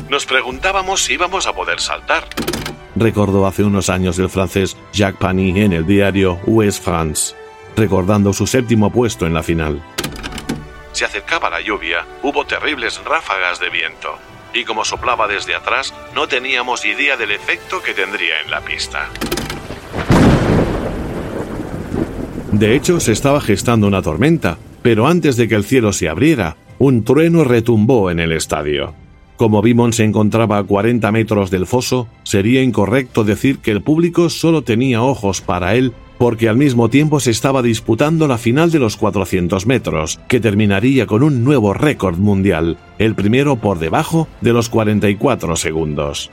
Nos 0.10 0.26
preguntábamos 0.26 1.04
si 1.04 1.13
íbamos 1.13 1.45
a 1.45 1.54
poder 1.54 1.82
saltar 1.82 2.24
recordó 3.01 3.45
hace 3.47 3.63
unos 3.63 3.89
años 3.89 4.17
el 4.19 4.29
francés 4.29 4.77
Jacques 4.93 5.19
Pani 5.19 5.59
en 5.59 5.73
el 5.73 5.85
diario 5.85 6.39
Ouest 6.45 6.83
France, 6.83 7.35
recordando 7.75 8.31
su 8.31 8.47
séptimo 8.47 8.91
puesto 8.91 9.25
en 9.25 9.33
la 9.33 9.43
final. 9.43 9.81
Se 10.93 11.05
acercaba 11.05 11.49
la 11.49 11.61
lluvia, 11.61 12.05
hubo 12.21 12.45
terribles 12.45 13.03
ráfagas 13.03 13.59
de 13.59 13.69
viento, 13.69 14.15
y 14.53 14.63
como 14.65 14.85
soplaba 14.85 15.27
desde 15.27 15.55
atrás, 15.55 15.93
no 16.13 16.27
teníamos 16.27 16.85
idea 16.85 17.17
del 17.17 17.31
efecto 17.31 17.81
que 17.81 17.93
tendría 17.93 18.39
en 18.43 18.51
la 18.51 18.61
pista. 18.61 19.09
De 22.51 22.75
hecho, 22.75 22.99
se 22.99 23.13
estaba 23.13 23.41
gestando 23.41 23.87
una 23.87 24.01
tormenta, 24.01 24.57
pero 24.81 25.07
antes 25.07 25.37
de 25.37 25.47
que 25.47 25.55
el 25.55 25.63
cielo 25.63 25.93
se 25.93 26.09
abriera, 26.09 26.57
un 26.79 27.03
trueno 27.03 27.43
retumbó 27.43 28.11
en 28.11 28.19
el 28.19 28.31
estadio. 28.33 28.93
Como 29.41 29.63
Bimon 29.63 29.91
se 29.91 30.04
encontraba 30.04 30.60
a 30.60 30.63
40 30.63 31.12
metros 31.12 31.49
del 31.49 31.65
foso, 31.65 32.08
sería 32.21 32.62
incorrecto 32.62 33.23
decir 33.23 33.58
que 33.58 33.71
el 33.71 33.82
público 33.82 34.30
solo 34.30 34.62
tenía 34.62 35.01
ojos 35.01 35.41
para 35.41 35.73
él 35.73 35.93
porque 36.19 36.47
al 36.47 36.58
mismo 36.58 36.91
tiempo 36.91 37.19
se 37.19 37.32
estaba 37.32 37.63
disputando 37.63 38.27
la 38.27 38.38
final 38.38 38.69
de 38.69 38.77
los 38.77 38.97
400 38.97 39.65
metros, 39.65 40.19
que 40.27 40.39
terminaría 40.39 41.08
con 41.08 41.23
un 41.23 41.43
nuevo 41.43 41.73
récord 41.73 42.19
mundial, 42.19 42.77
el 42.99 43.15
primero 43.15 43.56
por 43.56 43.80
debajo 43.80 44.27
de 44.41 44.54
los 44.54 44.69
44 44.69 45.56
segundos. 45.56 46.30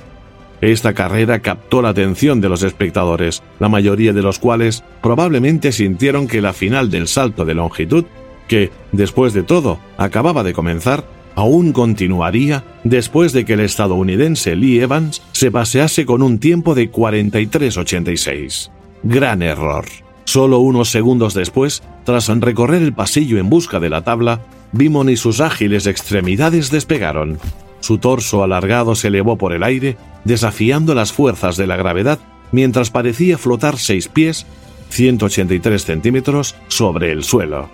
Esta 0.60 0.92
carrera 0.92 1.38
captó 1.38 1.80
la 1.80 1.88
atención 1.88 2.42
de 2.42 2.50
los 2.50 2.62
espectadores, 2.62 3.42
la 3.58 3.70
mayoría 3.70 4.12
de 4.12 4.20
los 4.20 4.38
cuales 4.38 4.84
probablemente 5.02 5.72
sintieron 5.72 6.28
que 6.28 6.42
la 6.42 6.52
final 6.52 6.90
del 6.90 7.08
salto 7.08 7.46
de 7.46 7.54
longitud, 7.54 8.04
que, 8.48 8.70
después 8.92 9.32
de 9.32 9.44
todo, 9.44 9.78
acababa 9.96 10.42
de 10.42 10.52
comenzar, 10.52 11.04
aún 11.38 11.72
continuaría 11.72 12.64
después 12.82 13.32
de 13.32 13.44
que 13.44 13.52
el 13.52 13.60
estadounidense 13.60 14.56
Lee 14.56 14.80
Evans 14.80 15.22
se 15.30 15.52
pasease 15.52 16.04
con 16.04 16.20
un 16.20 16.40
tiempo 16.40 16.74
de 16.74 16.90
43.86. 16.90 18.70
Gran 19.04 19.42
error. 19.42 19.84
Solo 20.24 20.58
unos 20.58 20.88
segundos 20.90 21.34
después, 21.34 21.84
tras 22.02 22.26
recorrer 22.26 22.82
el 22.82 22.92
pasillo 22.92 23.38
en 23.38 23.48
busca 23.48 23.78
de 23.78 23.88
la 23.88 24.02
tabla, 24.02 24.40
Bimon 24.72 25.10
y 25.10 25.16
sus 25.16 25.40
ágiles 25.40 25.86
extremidades 25.86 26.72
despegaron. 26.72 27.38
Su 27.78 27.98
torso 27.98 28.42
alargado 28.42 28.96
se 28.96 29.06
elevó 29.06 29.38
por 29.38 29.52
el 29.52 29.62
aire, 29.62 29.96
desafiando 30.24 30.92
las 30.96 31.12
fuerzas 31.12 31.56
de 31.56 31.68
la 31.68 31.76
gravedad, 31.76 32.18
mientras 32.50 32.90
parecía 32.90 33.38
flotar 33.38 33.78
seis 33.78 34.08
pies, 34.08 34.44
183 34.88 35.84
centímetros, 35.84 36.56
sobre 36.66 37.12
el 37.12 37.22
suelo. 37.22 37.70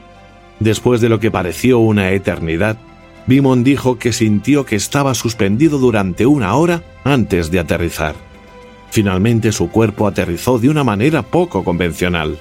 Después 0.60 1.00
de 1.00 1.08
lo 1.08 1.18
que 1.18 1.30
pareció 1.30 1.78
una 1.78 2.10
eternidad, 2.10 2.76
Bimon 3.26 3.64
dijo 3.64 3.98
que 3.98 4.12
sintió 4.12 4.66
que 4.66 4.76
estaba 4.76 5.14
suspendido 5.14 5.78
durante 5.78 6.26
una 6.26 6.54
hora 6.54 6.82
antes 7.04 7.50
de 7.50 7.58
aterrizar. 7.58 8.14
Finalmente 8.90 9.50
su 9.50 9.70
cuerpo 9.70 10.06
aterrizó 10.06 10.58
de 10.58 10.68
una 10.68 10.84
manera 10.84 11.22
poco 11.22 11.64
convencional. 11.64 12.38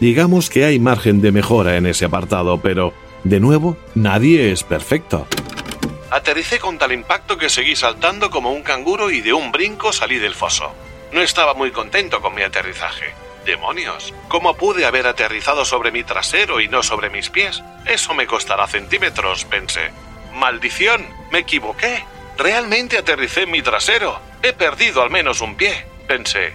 Digamos 0.00 0.50
que 0.50 0.64
hay 0.64 0.78
margen 0.78 1.20
de 1.20 1.32
mejora 1.32 1.76
en 1.76 1.86
ese 1.86 2.06
apartado, 2.06 2.60
pero, 2.60 2.92
de 3.24 3.40
nuevo, 3.40 3.76
nadie 3.94 4.50
es 4.50 4.64
perfecto. 4.64 5.26
Aterricé 6.10 6.58
con 6.58 6.76
tal 6.78 6.92
impacto 6.92 7.38
que 7.38 7.48
seguí 7.48 7.76
saltando 7.76 8.30
como 8.30 8.52
un 8.52 8.62
canguro 8.62 9.10
y 9.10 9.20
de 9.20 9.32
un 9.32 9.52
brinco 9.52 9.92
salí 9.92 10.18
del 10.18 10.34
foso. 10.34 10.72
No 11.12 11.20
estaba 11.20 11.54
muy 11.54 11.70
contento 11.70 12.20
con 12.20 12.34
mi 12.34 12.42
aterrizaje. 12.42 13.14
¡Demonios! 13.44 14.14
¿Cómo 14.28 14.54
pude 14.56 14.86
haber 14.86 15.06
aterrizado 15.06 15.64
sobre 15.64 15.90
mi 15.90 16.04
trasero 16.04 16.60
y 16.60 16.68
no 16.68 16.82
sobre 16.82 17.10
mis 17.10 17.28
pies? 17.28 17.62
Eso 17.86 18.14
me 18.14 18.26
costará 18.26 18.66
centímetros, 18.66 19.44
pensé. 19.44 19.90
¡Maldición! 20.34 21.02
¡Me 21.30 21.40
equivoqué! 21.40 22.04
Realmente 22.38 22.98
aterricé 22.98 23.42
en 23.42 23.50
mi 23.50 23.62
trasero. 23.62 24.18
He 24.42 24.52
perdido 24.52 25.02
al 25.02 25.10
menos 25.10 25.40
un 25.40 25.54
pie, 25.54 25.72
pensé. 26.06 26.54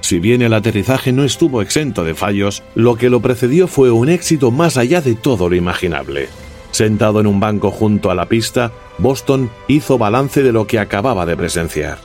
Si 0.00 0.18
bien 0.18 0.42
el 0.42 0.52
aterrizaje 0.52 1.12
no 1.12 1.24
estuvo 1.24 1.62
exento 1.62 2.04
de 2.04 2.14
fallos, 2.14 2.62
lo 2.74 2.96
que 2.96 3.08
lo 3.08 3.20
precedió 3.20 3.66
fue 3.66 3.90
un 3.90 4.08
éxito 4.10 4.50
más 4.50 4.76
allá 4.76 5.00
de 5.00 5.14
todo 5.14 5.48
lo 5.48 5.56
imaginable. 5.56 6.28
Sentado 6.72 7.20
en 7.20 7.26
un 7.26 7.40
banco 7.40 7.70
junto 7.70 8.10
a 8.10 8.14
la 8.14 8.26
pista, 8.26 8.70
Boston 8.98 9.50
hizo 9.68 9.96
balance 9.96 10.42
de 10.42 10.52
lo 10.52 10.66
que 10.66 10.78
acababa 10.78 11.24
de 11.24 11.36
presenciar. 11.36 11.98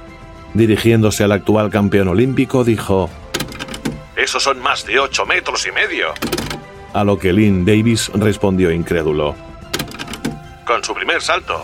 Dirigiéndose 0.53 1.23
al 1.23 1.33
actual 1.33 1.69
campeón 1.69 2.07
olímpico, 2.07 2.63
dijo, 2.63 3.09
Esos 4.15 4.43
son 4.43 4.61
más 4.61 4.85
de 4.85 4.99
ocho 4.99 5.25
metros 5.25 5.67
y 5.67 5.71
medio. 5.71 6.13
A 6.93 7.03
lo 7.03 7.19
que 7.19 7.33
Lynn 7.33 7.65
Davis 7.65 8.09
respondió 8.13 8.71
incrédulo. 8.71 9.35
Con 10.69 10.83
su 10.83 10.93
primer 10.93 11.19
salto. 11.19 11.63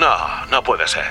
No, 0.00 0.06
no 0.50 0.62
puede 0.62 0.88
ser. 0.88 1.04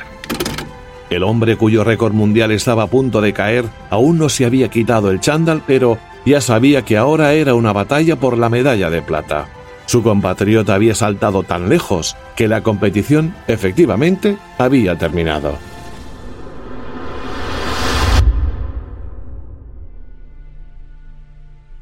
El 1.12 1.22
hombre 1.22 1.56
cuyo 1.56 1.84
récord 1.84 2.12
mundial 2.12 2.50
estaba 2.50 2.82
a 2.82 2.88
punto 2.88 3.22
de 3.22 3.32
caer 3.32 3.66
aún 3.92 4.18
no 4.18 4.28
se 4.28 4.44
había 4.44 4.70
quitado 4.70 5.12
el 5.12 5.20
chándal, 5.20 5.62
pero 5.68 6.00
ya 6.26 6.42
sabía 6.42 6.84
que 6.84 6.98
ahora 6.98 7.34
era 7.34 7.54
una 7.54 7.74
batalla 7.74 8.16
por 8.16 8.40
la 8.40 8.50
medalla 8.50 8.90
de 8.90 9.04
plata. 9.04 9.50
Su 9.86 10.02
compatriota 10.02 10.74
había 10.74 10.96
saltado 10.96 11.44
tan 11.44 11.70
lejos 11.70 12.18
que 12.36 12.48
la 12.48 12.64
competición, 12.64 13.36
efectivamente, 13.48 14.40
había 14.58 14.98
terminado. 14.98 15.60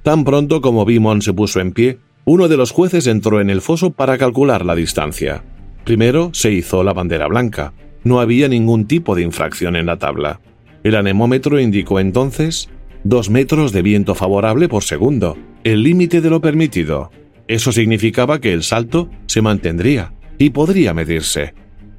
Tan 0.03 0.25
pronto 0.25 0.59
como 0.59 0.83
Bimon 0.83 1.21
se 1.21 1.31
puso 1.31 1.61
en 1.61 1.71
pie, 1.71 1.99
uno 2.25 2.47
de 2.47 2.57
los 2.57 2.71
jueces 2.71 3.05
entró 3.05 3.39
en 3.39 3.51
el 3.51 3.61
foso 3.61 3.91
para 3.91 4.17
calcular 4.17 4.65
la 4.65 4.75
distancia. 4.75 5.43
Primero 5.83 6.31
se 6.33 6.51
hizo 6.51 6.83
la 6.83 6.91
bandera 6.91 7.27
blanca. 7.27 7.73
No 8.03 8.19
había 8.19 8.47
ningún 8.47 8.87
tipo 8.87 9.15
de 9.15 9.21
infracción 9.21 9.75
en 9.75 9.85
la 9.85 9.97
tabla. 9.97 10.41
El 10.83 10.95
anemómetro 10.95 11.59
indicó 11.59 11.99
entonces 11.99 12.69
dos 13.03 13.29
metros 13.29 13.71
de 13.71 13.83
viento 13.83 14.15
favorable 14.15 14.67
por 14.67 14.83
segundo, 14.83 15.37
el 15.63 15.83
límite 15.83 16.21
de 16.21 16.31
lo 16.31 16.41
permitido. 16.41 17.11
Eso 17.47 17.71
significaba 17.71 18.41
que 18.41 18.53
el 18.53 18.63
salto 18.63 19.09
se 19.27 19.43
mantendría 19.43 20.13
y 20.39 20.49
podría 20.49 20.95
medirse, 20.95 21.53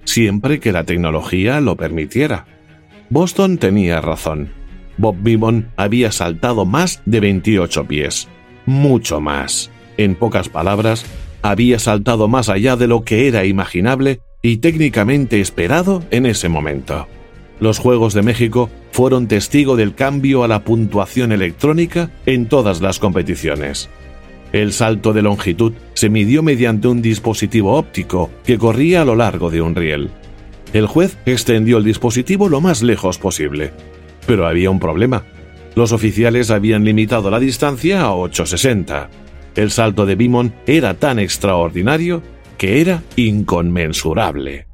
siempre 0.05 0.59
que 0.59 0.73
la 0.73 0.83
tecnología 0.83 1.61
lo 1.61 1.77
permitiera. 1.77 2.47
Boston 3.11 3.59
tenía 3.59 4.01
razón. 4.01 4.51
Bob 4.99 5.17
Beamon 5.21 5.69
había 5.77 6.11
saltado 6.11 6.65
más 6.65 7.03
de 7.07 7.21
28 7.21 7.87
pies. 7.87 8.29
Mucho 8.67 9.21
más. 9.21 9.71
En 9.97 10.15
pocas 10.15 10.49
palabras, 10.49 11.05
había 11.43 11.79
saltado 11.79 12.29
más 12.29 12.49
allá 12.49 12.77
de 12.77 12.87
lo 12.87 13.05
que 13.05 13.29
era 13.29 13.45
imaginable 13.45 14.21
y 14.43 14.59
técnicamente 14.59 15.41
esperado 15.41 16.03
en 16.11 16.27
ese 16.27 16.49
momento. 16.49 17.07
Los 17.59 17.79
Juegos 17.79 18.13
de 18.13 18.23
México 18.23 18.69
fueron 18.93 19.29
testigo 19.29 19.77
del 19.77 19.95
cambio 19.95 20.45
a 20.45 20.49
la 20.49 20.65
puntuación 20.65 21.33
electrónica 21.33 22.11
en 22.27 22.47
todas 22.47 22.81
las 22.81 22.99
competiciones. 22.99 23.89
El 24.53 24.73
salto 24.73 25.13
de 25.13 25.23
longitud 25.23 25.73
se 25.95 26.09
midió 26.09 26.43
mediante 26.43 26.89
un 26.89 27.03
dispositivo 27.03 27.75
óptico 27.75 28.31
que 28.45 28.59
corría 28.59 29.03
a 29.03 29.05
lo 29.05 29.17
largo 29.17 29.51
de 29.51 29.61
un 29.63 29.75
riel. 29.75 30.11
El 30.73 30.87
juez 30.87 31.17
extendió 31.27 31.79
el 31.79 31.85
dispositivo 31.85 32.49
lo 32.49 32.61
más 32.61 32.83
lejos 32.83 33.19
posible, 33.19 33.73
pero 34.27 34.47
había 34.47 34.71
un 34.71 34.79
problema. 34.79 35.25
Los 35.75 35.93
oficiales 35.93 36.51
habían 36.51 36.85
limitado 36.85 37.31
la 37.31 37.39
distancia 37.39 38.03
a 38.03 38.15
860. 38.15 39.11
El 39.57 39.71
salto 39.71 40.05
de 40.05 40.15
Bimon 40.15 40.53
era 40.67 40.95
tan 40.95 41.19
extraordinario 41.19 42.23
que 42.59 42.81
era 42.81 43.03
inconmensurable. 43.17 44.67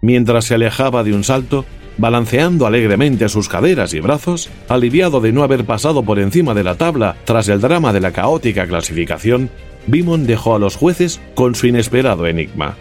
Mientras 0.00 0.46
se 0.46 0.54
alejaba 0.54 1.04
de 1.04 1.14
un 1.14 1.24
salto, 1.24 1.64
balanceando 1.98 2.66
alegremente 2.66 3.28
sus 3.28 3.48
caderas 3.48 3.94
y 3.94 4.00
brazos, 4.00 4.50
aliviado 4.68 5.20
de 5.20 5.32
no 5.32 5.42
haber 5.42 5.64
pasado 5.64 6.02
por 6.02 6.18
encima 6.18 6.54
de 6.54 6.64
la 6.64 6.74
tabla 6.74 7.16
tras 7.24 7.48
el 7.48 7.60
drama 7.60 7.92
de 7.92 8.00
la 8.00 8.12
caótica 8.12 8.66
clasificación, 8.66 9.50
Bimon 9.86 10.26
dejó 10.26 10.54
a 10.54 10.58
los 10.58 10.76
jueces 10.76 11.20
con 11.34 11.54
su 11.54 11.66
inesperado 11.66 12.26
enigma. 12.26 12.76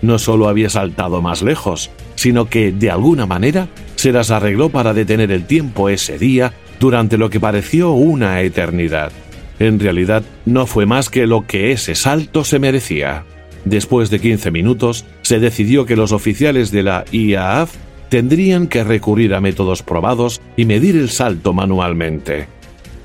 No 0.00 0.18
solo 0.18 0.48
había 0.48 0.70
saltado 0.70 1.20
más 1.20 1.42
lejos, 1.42 1.90
sino 2.14 2.48
que, 2.48 2.72
de 2.72 2.90
alguna 2.90 3.26
manera, 3.26 3.68
se 3.96 4.12
las 4.12 4.30
arregló 4.30 4.70
para 4.70 4.94
detener 4.94 5.30
el 5.32 5.46
tiempo 5.46 5.88
ese 5.88 6.18
día 6.18 6.54
durante 6.80 7.18
lo 7.18 7.30
que 7.30 7.40
pareció 7.40 7.92
una 7.92 8.40
eternidad. 8.42 9.12
En 9.58 9.80
realidad, 9.80 10.22
no 10.46 10.66
fue 10.66 10.86
más 10.86 11.10
que 11.10 11.26
lo 11.26 11.46
que 11.46 11.72
ese 11.72 11.94
salto 11.94 12.44
se 12.44 12.58
merecía. 12.58 13.24
Después 13.64 14.10
de 14.10 14.20
15 14.20 14.50
minutos, 14.50 15.04
se 15.22 15.40
decidió 15.40 15.84
que 15.84 15.96
los 15.96 16.12
oficiales 16.12 16.70
de 16.70 16.82
la 16.82 17.04
IAAF 17.10 17.74
tendrían 18.08 18.68
que 18.68 18.84
recurrir 18.84 19.34
a 19.34 19.40
métodos 19.40 19.82
probados 19.82 20.40
y 20.56 20.64
medir 20.64 20.96
el 20.96 21.10
salto 21.10 21.52
manualmente. 21.52 22.46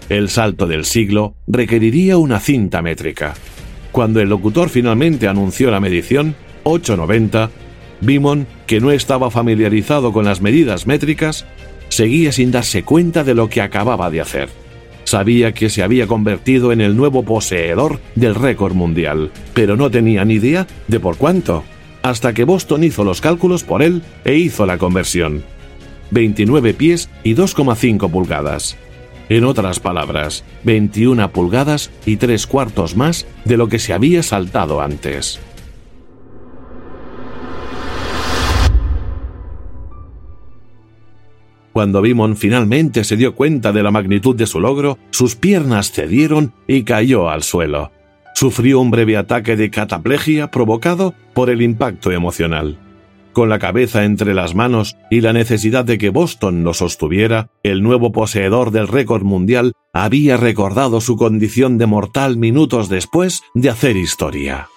El 0.09 0.29
salto 0.29 0.67
del 0.67 0.85
siglo 0.85 1.35
requeriría 1.47 2.17
una 2.17 2.39
cinta 2.39 2.81
métrica. 2.81 3.33
Cuando 3.91 4.21
el 4.21 4.29
locutor 4.29 4.69
finalmente 4.69 5.27
anunció 5.27 5.71
la 5.71 5.79
medición, 5.79 6.35
890, 6.63 7.49
Bimon, 8.01 8.47
que 8.67 8.79
no 8.79 8.91
estaba 8.91 9.31
familiarizado 9.31 10.13
con 10.13 10.25
las 10.25 10.41
medidas 10.41 10.87
métricas, 10.87 11.45
seguía 11.89 12.31
sin 12.31 12.51
darse 12.51 12.83
cuenta 12.83 13.23
de 13.23 13.35
lo 13.35 13.49
que 13.49 13.61
acababa 13.61 14.09
de 14.09 14.21
hacer. 14.21 14.62
Sabía 15.13 15.53
que 15.53 15.69
se 15.69 15.83
había 15.83 16.07
convertido 16.07 16.71
en 16.71 16.81
el 16.81 16.97
nuevo 16.97 17.21
poseedor 17.21 17.99
del 18.15 18.33
récord 18.33 18.73
mundial, 18.73 19.29
pero 19.53 19.77
no 19.77 19.91
tenía 19.91 20.25
ni 20.25 20.33
idea 20.33 20.65
de 20.87 20.99
por 20.99 21.17
cuánto, 21.17 21.63
hasta 22.01 22.33
que 22.33 22.45
Boston 22.45 22.83
hizo 22.83 23.03
los 23.03 23.21
cálculos 23.21 23.63
por 23.63 23.83
él 23.83 24.01
e 24.25 24.33
hizo 24.33 24.65
la 24.65 24.79
conversión. 24.79 25.43
29 26.09 26.73
pies 26.73 27.11
y 27.23 27.35
2,5 27.35 28.09
pulgadas. 28.09 28.75
En 29.29 29.43
otras 29.43 29.79
palabras, 29.79 30.43
21 30.63 31.31
pulgadas 31.31 31.91
y 32.07 32.17
tres 32.17 32.47
cuartos 32.47 32.95
más 32.95 33.27
de 33.45 33.57
lo 33.57 33.67
que 33.67 33.77
se 33.77 33.93
había 33.93 34.23
saltado 34.23 34.81
antes. 34.81 35.39
Cuando 41.73 42.03
Bimon 42.03 42.37
finalmente 42.37 43.03
se 43.03 43.17
dio 43.17 43.33
cuenta 43.33 43.71
de 43.71 43.81
la 43.81 43.89
magnitud 43.89 44.35
de 44.35 44.45
su 44.45 44.59
logro, 44.59 44.99
sus 45.09 45.35
piernas 45.35 45.91
cedieron 45.91 46.53
y 46.67 46.83
cayó 46.83 47.29
al 47.29 47.41
suelo. 47.41 47.91
Sufrió 48.35 48.79
un 48.79 48.91
breve 48.91 49.17
ataque 49.17 49.55
de 49.55 49.71
cataplegia 49.71 50.51
provocado 50.51 51.15
por 51.33 51.49
el 51.49 51.63
impacto 51.63 52.11
emocional. 52.11 52.77
Con 53.33 53.49
la 53.49 53.57
cabeza 53.57 54.03
entre 54.03 54.35
las 54.35 54.53
manos 54.53 54.95
y 55.09 55.21
la 55.21 55.33
necesidad 55.33 55.83
de 55.83 55.97
que 55.97 56.09
Boston 56.09 56.63
lo 56.63 56.75
sostuviera, 56.75 57.49
el 57.63 57.81
nuevo 57.81 58.11
poseedor 58.11 58.69
del 58.69 58.87
récord 58.87 59.23
mundial 59.23 59.73
había 59.91 60.37
recordado 60.37 61.01
su 61.01 61.17
condición 61.17 61.79
de 61.79 61.87
mortal 61.87 62.37
minutos 62.37 62.89
después 62.89 63.41
de 63.55 63.71
hacer 63.71 63.97
historia. 63.97 64.69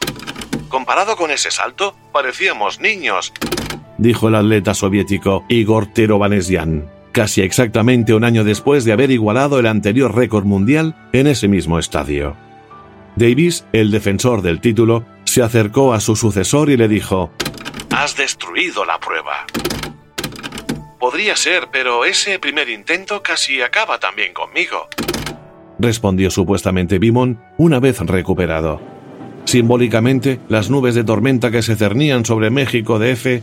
Comparado 0.86 1.16
con 1.16 1.32
ese 1.32 1.50
salto, 1.50 1.96
parecíamos 2.12 2.78
niños, 2.78 3.32
dijo 3.98 4.28
el 4.28 4.36
atleta 4.36 4.72
soviético 4.72 5.44
Igor 5.48 5.88
Terovanesyan, 5.92 6.88
casi 7.10 7.42
exactamente 7.42 8.14
un 8.14 8.22
año 8.22 8.44
después 8.44 8.84
de 8.84 8.92
haber 8.92 9.10
igualado 9.10 9.58
el 9.58 9.66
anterior 9.66 10.14
récord 10.14 10.44
mundial 10.44 10.94
en 11.12 11.26
ese 11.26 11.48
mismo 11.48 11.80
estadio. 11.80 12.36
Davis, 13.16 13.66
el 13.72 13.90
defensor 13.90 14.42
del 14.42 14.60
título, 14.60 15.04
se 15.24 15.42
acercó 15.42 15.92
a 15.92 15.98
su 15.98 16.14
sucesor 16.14 16.70
y 16.70 16.76
le 16.76 16.86
dijo, 16.86 17.32
Has 17.90 18.16
destruido 18.16 18.84
la 18.84 19.00
prueba. 19.00 19.44
Podría 21.00 21.34
ser, 21.34 21.66
pero 21.72 22.04
ese 22.04 22.38
primer 22.38 22.68
intento 22.68 23.24
casi 23.24 23.60
acaba 23.60 23.98
también 23.98 24.32
conmigo. 24.32 24.86
Respondió 25.80 26.30
supuestamente 26.30 27.00
Bimon 27.00 27.42
una 27.58 27.80
vez 27.80 27.98
recuperado. 27.98 28.95
Simbólicamente, 29.46 30.40
las 30.48 30.70
nubes 30.70 30.96
de 30.96 31.04
tormenta 31.04 31.52
que 31.52 31.62
se 31.62 31.76
cernían 31.76 32.24
sobre 32.24 32.50
México 32.50 32.98
DF 32.98 33.42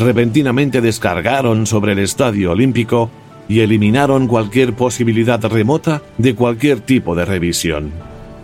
repentinamente 0.00 0.80
descargaron 0.80 1.66
sobre 1.66 1.92
el 1.92 2.00
Estadio 2.00 2.50
Olímpico 2.50 3.08
y 3.48 3.60
eliminaron 3.60 4.26
cualquier 4.26 4.74
posibilidad 4.74 5.40
remota 5.44 6.02
de 6.18 6.34
cualquier 6.34 6.80
tipo 6.80 7.14
de 7.14 7.24
revisión. 7.24 7.92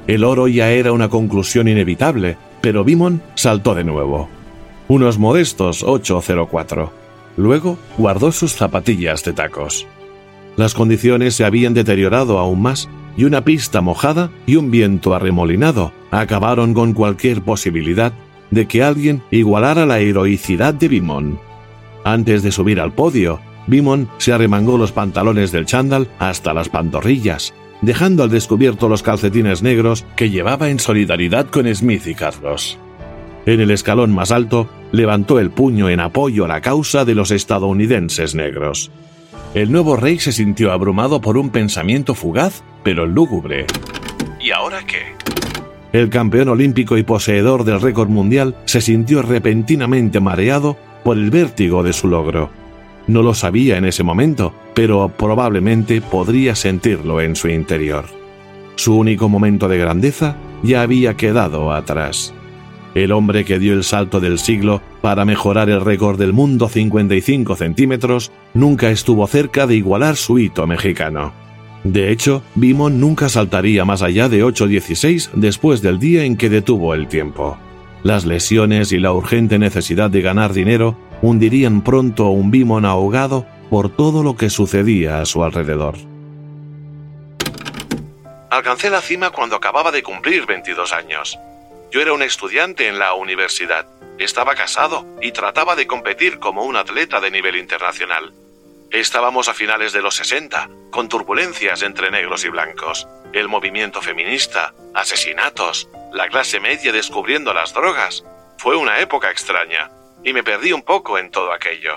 El 0.07 0.23
oro 0.23 0.47
ya 0.47 0.71
era 0.71 0.93
una 0.93 1.09
conclusión 1.09 1.67
inevitable, 1.67 2.37
pero 2.61 2.85
Bimon 2.85 3.23
saltó 3.35 3.75
de 3.75 3.83
nuevo. 3.83 4.29
Unos 4.87 5.19
modestos 5.19 5.83
804. 5.83 6.93
Luego 7.37 7.77
guardó 7.99 8.31
sus 8.31 8.53
zapatillas 8.53 9.25
de 9.25 9.33
tacos. 9.33 9.85
Las 10.57 10.75
condiciones 10.75 11.35
se 11.35 11.45
habían 11.45 11.75
deteriorado 11.75 12.39
aún 12.39 12.63
más 12.63 12.89
y 13.17 13.25
una 13.25 13.45
pista 13.45 13.81
mojada 13.81 14.31
y 14.47 14.57
un 14.57 14.71
viento 14.71 15.15
arremolinado 15.15 15.93
acabaron 16.11 16.75
con 16.75 16.93
cualquier 16.93 17.43
posibilidad 17.43 18.13
de 18.51 18.67
que 18.67 18.83
alguien 18.83 19.23
igualara 19.31 19.87
la 19.87 20.01
heroicidad 20.01 20.75
de 20.75 20.89
Bimon. 20.89 21.39
Antes 22.05 22.43
de 22.43 22.53
subir 22.53 22.81
al 22.81 22.93
podio, 22.93 23.41
Bimon 23.67 24.09
se 24.19 24.33
arremangó 24.33 24.79
los 24.79 24.93
pantalones 24.93 25.53
del 25.53 25.67
chándal 25.67 26.09
hasta 26.19 26.53
las 26.53 26.69
pantorrillas, 26.69 27.55
dejando 27.83 28.23
al 28.23 28.31
descubierto 28.31 28.89
los 28.89 29.03
calcetines 29.03 29.63
negros 29.63 30.05
que 30.17 30.31
llevaba 30.31 30.71
en 30.71 30.79
solidaridad 30.79 31.47
con 31.47 31.73
Smith 31.75 32.07
y 32.07 32.15
Carlos. 32.15 32.79
En 33.47 33.61
el 33.61 33.71
escalón 33.71 34.13
más 34.13 34.33
alto, 34.33 34.69
levantó 34.93 35.39
el 35.39 35.51
puño 35.51 35.89
en 35.89 36.01
apoyo 36.01 36.45
a 36.45 36.49
la 36.49 36.61
causa 36.61 37.05
de 37.05 37.15
los 37.15 37.31
estadounidenses 37.31 38.35
negros. 38.35 38.91
El 39.53 39.73
nuevo 39.73 39.97
rey 39.97 40.21
se 40.21 40.31
sintió 40.31 40.71
abrumado 40.71 41.21
por 41.21 41.37
un 41.37 41.51
pensamiento 41.51 42.15
fugaz, 42.15 42.63
pero 42.85 43.05
lúgubre. 43.05 43.67
¿Y 44.41 44.53
ahora 44.53 44.87
qué? 44.87 45.17
El 45.93 46.09
campeón 46.09 46.51
olímpico 46.51 46.97
y 46.97 47.03
poseedor 47.03 47.65
del 47.65 47.81
récord 47.81 48.09
mundial 48.09 48.55
se 48.65 48.81
sintió 48.81 49.23
repentinamente 49.23 50.21
mareado 50.21 50.77
por 51.03 51.17
el 51.17 51.31
vértigo 51.31 51.83
de 51.83 51.93
su 51.93 52.07
logro. 52.07 52.51
No 53.09 53.23
lo 53.23 53.35
sabía 53.35 53.77
en 53.77 53.87
ese 53.87 54.05
momento, 54.05 54.55
pero 54.73 55.09
probablemente 55.09 56.01
podría 56.01 56.55
sentirlo 56.55 57.21
en 57.21 57.35
su 57.35 57.49
interior. 57.49 58.05
Su 58.77 58.97
único 58.97 59.29
momento 59.29 59.67
de 59.67 59.79
grandeza 59.79 60.37
ya 60.63 60.83
había 60.83 61.17
quedado 61.17 61.73
atrás. 61.73 62.33
El 62.95 63.13
hombre 63.13 63.45
que 63.45 63.59
dio 63.59 63.73
el 63.75 63.85
salto 63.85 64.19
del 64.21 64.39
siglo 64.39 64.83
para 65.01 65.25
mejorar 65.25 65.71
el 65.71 65.81
récord 65.81 66.19
del 66.19 66.33
mundo 66.33 66.69
55 66.69 67.55
centímetros 67.57 68.33
nunca 68.53 68.91
estuvo 68.91 69.27
cerca 69.27 69.67
de 69.67 69.77
igualar 69.77 70.17
su 70.17 70.39
hito 70.39 70.67
mexicano. 70.67 71.33
De 71.85 72.11
hecho, 72.11 72.43
Bimon 72.57 73.01
nunca 73.01 73.29
saltaría 73.29 73.85
más 73.85 74.03
allá 74.03 74.29
de 74.29 74.45
8.16 74.45 75.31
después 75.35 75.81
del 75.83 75.99
día 75.99 76.25
en 76.25 76.37
que 76.37 76.51
detuvo 76.51 76.95
el 76.95 77.07
tiempo. 77.09 77.57
Las 78.03 78.25
lesiones 78.25 78.93
y 78.93 78.99
la 78.99 79.13
urgente 79.13 79.59
necesidad 79.59 80.11
de 80.11 80.21
ganar 80.21 80.53
dinero 80.53 80.97
hundirían 81.23 81.83
pronto 81.83 82.27
a 82.27 82.31
un 82.31 82.51
Bimon 82.51 82.85
ahogado 82.85 83.47
por 83.71 83.89
todo 83.89 84.23
lo 84.23 84.37
que 84.37 84.51
sucedía 84.51 85.21
a 85.21 85.27
su 85.27 85.45
alrededor. 85.45 85.97
Alcancé 88.51 88.91
la 88.91 89.01
cima 89.01 89.31
cuando 89.31 89.57
acababa 89.57 89.93
de 89.93 90.03
cumplir 90.03 90.45
22 90.45 90.93
años. 90.93 91.39
Yo 91.91 92.01
era 92.01 92.13
un 92.13 92.23
estudiante 92.23 92.87
en 92.87 93.01
la 93.01 93.15
universidad, 93.15 93.87
estaba 94.19 94.55
casado 94.55 95.07
y 95.21 95.33
trataba 95.33 95.75
de 95.75 95.89
competir 95.89 96.39
como 96.39 96.65
un 96.65 96.77
atleta 96.77 97.21
de 97.21 97.33
nivel 97.33 97.57
internacional. 97.57 98.33
Estábamos 98.91 99.49
a 99.49 99.55
finales 99.55 99.93
de 99.93 100.01
los 100.01 100.15
60, 100.15 100.71
con 100.91 101.09
turbulencias 101.09 101.83
entre 101.83 102.13
negros 102.13 102.45
y 102.45 102.49
blancos, 102.49 103.09
el 103.33 103.49
movimiento 103.49 104.01
feminista, 104.03 104.73
asesinatos, 104.95 105.89
la 106.13 106.29
clase 106.29 106.61
media 106.61 106.93
descubriendo 106.93 107.53
las 107.53 107.75
drogas. 107.75 108.25
Fue 108.59 108.77
una 108.77 109.01
época 109.01 109.31
extraña, 109.31 109.91
y 110.25 110.33
me 110.33 110.45
perdí 110.45 110.73
un 110.73 110.83
poco 110.83 111.19
en 111.19 111.31
todo 111.31 111.53
aquello. 111.53 111.95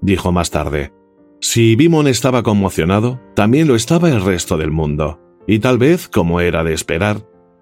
Dijo 0.00 0.32
más 0.32 0.50
tarde. 0.50 0.92
Si 1.40 1.76
Bimon 1.76 2.08
estaba 2.08 2.42
conmocionado, 2.42 3.20
también 3.36 3.68
lo 3.68 3.76
estaba 3.76 4.08
el 4.08 4.24
resto 4.24 4.56
del 4.56 4.72
mundo. 4.72 5.20
Y 5.46 5.60
tal 5.60 5.78
vez, 5.78 6.08
como 6.08 6.40
era 6.40 6.64
de 6.64 6.74
esperar, 6.74 7.18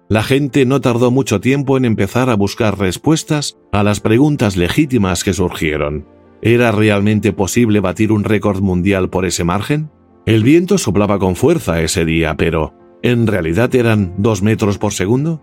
la 0.07 0.21
gente 0.23 0.65
no 0.65 0.81
tardó 0.81 1.09
mucho 1.09 1.39
tiempo 1.39 1.77
en 1.77 1.85
empezar 1.85 2.29
a 2.29 2.35
buscar 2.35 2.77
respuestas 2.77 3.57
a 3.71 3.83
las 3.83 3.99
preguntas 3.99 4.55
legítimas 4.55 5.23
que 5.23 5.33
surgieron. 5.33 6.07
¿Era 6.41 6.71
realmente 6.71 7.33
posible 7.33 7.79
batir 7.79 8.11
un 8.11 8.23
récord 8.23 8.61
mundial 8.61 9.09
por 9.09 9.25
ese 9.25 9.43
margen? 9.43 9.89
El 10.27 10.43
viento 10.43 10.77
soplaba 10.77 11.17
con 11.17 11.35
fuerza 11.35 11.81
ese 11.81 12.05
día, 12.05 12.35
pero 12.37 12.73
¿en 13.01 13.25
realidad 13.25 13.73
eran 13.73 14.13
dos 14.17 14.43
metros 14.43 14.77
por 14.77 14.93
segundo? 14.93 15.41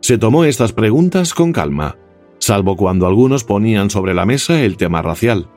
Se 0.00 0.16
tomó 0.16 0.44
estas 0.44 0.72
preguntas 0.72 1.34
con 1.34 1.52
calma, 1.52 1.98
salvo 2.38 2.76
cuando 2.76 3.06
algunos 3.06 3.44
ponían 3.44 3.90
sobre 3.90 4.14
la 4.14 4.24
mesa 4.24 4.62
el 4.62 4.78
tema 4.78 5.02
racial. 5.02 5.50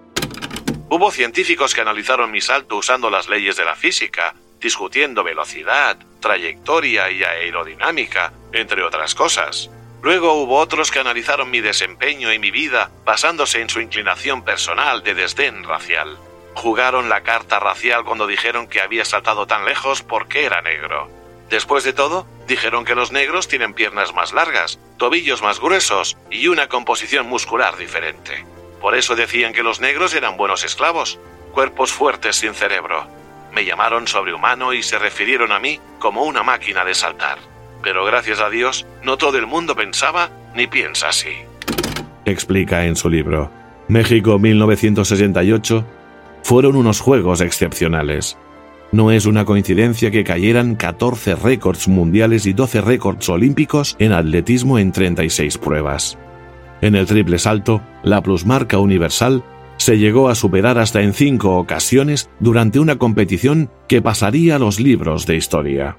Hubo 0.90 1.10
científicos 1.12 1.74
que 1.74 1.82
analizaron 1.82 2.32
mi 2.32 2.42
salto 2.42 2.78
usando 2.78 3.10
las 3.10 3.30
leyes 3.30 3.56
de 3.56 3.64
la 3.64 3.76
física, 3.76 4.36
discutiendo 4.62 5.24
velocidad, 5.24 5.98
trayectoria 6.20 7.10
y 7.10 7.24
aerodinámica, 7.24 8.32
entre 8.54 8.84
otras 8.84 9.16
cosas. 9.16 9.70
Luego 10.02 10.34
hubo 10.34 10.58
otros 10.58 10.90
que 10.90 11.00
analizaron 11.00 11.52
mi 11.52 11.62
desempeño 11.62 12.32
y 12.32 12.40
mi 12.40 12.52
vida 12.52 12.90
basándose 13.06 13.62
en 13.62 13.70
su 13.70 13.82
inclinación 13.82 14.44
personal 14.44 15.04
de 15.04 15.14
desdén 15.14 15.64
racial. 15.64 16.18
Jugaron 16.56 17.10
la 17.10 17.22
carta 17.22 17.60
racial 17.60 18.04
cuando 18.04 18.28
dijeron 18.28 18.68
que 18.68 18.82
había 18.82 19.06
saltado 19.06 19.46
tan 19.48 19.66
lejos 19.66 20.04
porque 20.04 20.46
era 20.46 20.62
negro. 20.62 21.10
Después 21.50 21.84
de 21.84 21.94
todo, 21.94 22.26
dijeron 22.48 22.86
que 22.86 22.96
los 22.96 23.12
negros 23.12 23.48
tienen 23.48 23.74
piernas 23.74 24.14
más 24.14 24.32
largas, 24.32 24.80
tobillos 24.98 25.42
más 25.42 25.60
gruesos 25.60 26.18
y 26.30 26.48
una 26.48 26.68
composición 26.68 27.28
muscular 27.28 27.78
diferente. 27.78 28.46
Por 28.80 28.96
eso 28.96 29.16
decían 29.16 29.54
que 29.54 29.64
los 29.64 29.80
negros 29.80 30.14
eran 30.14 30.38
buenos 30.38 30.64
esclavos, 30.64 31.20
cuerpos 31.52 31.92
fuertes 31.92 32.38
sin 32.38 32.54
cerebro. 32.54 33.21
Me 33.54 33.66
llamaron 33.66 34.08
sobrehumano 34.08 34.74
y 34.74 34.84
se 34.84 34.98
refirieron 34.98 35.52
a 35.52 35.60
mí 35.60 35.80
como 36.00 36.24
una 36.24 36.44
máquina 36.44 36.86
de 36.86 36.94
saltar 36.94 37.38
pero 37.82 38.06
gracias 38.06 38.40
a 38.40 38.50
Dios 38.50 38.86
no 39.04 39.18
todo 39.18 39.38
el 39.38 39.48
mundo 39.48 39.76
pensaba 39.76 40.30
ni 40.56 40.68
piensa 40.68 41.10
así. 41.10 41.30
Explica 42.26 42.86
en 42.86 42.96
su 42.96 43.10
libro. 43.10 43.52
México 43.88 44.40
1968 44.40 45.86
fueron 46.44 46.76
unos 46.76 47.00
juegos 47.00 47.42
excepcionales. 47.42 48.38
No 48.92 49.12
es 49.12 49.26
una 49.26 49.46
coincidencia 49.46 50.12
que 50.12 50.24
cayeran 50.24 50.76
14 50.76 51.36
récords 51.36 51.88
mundiales 51.88 52.46
y 52.46 52.54
12 52.54 52.82
récords 52.82 53.30
olímpicos 53.30 53.96
en 54.00 54.12
atletismo 54.12 54.80
en 54.80 54.92
36 54.92 55.58
pruebas. 55.58 56.18
En 56.82 56.96
el 56.96 57.06
triple 57.06 57.40
salto, 57.40 57.82
la 58.04 58.22
plusmarca 58.22 58.80
universal 58.80 59.44
se 59.82 59.98
llegó 59.98 60.30
a 60.30 60.36
superar 60.36 60.78
hasta 60.78 61.02
en 61.02 61.12
cinco 61.12 61.58
ocasiones 61.58 62.30
durante 62.40 62.80
una 62.80 62.98
competición 62.98 63.72
que 63.88 64.00
pasaría 64.00 64.58
a 64.58 64.60
los 64.60 64.80
libros 64.80 65.26
de 65.26 65.38
historia. 65.38 65.98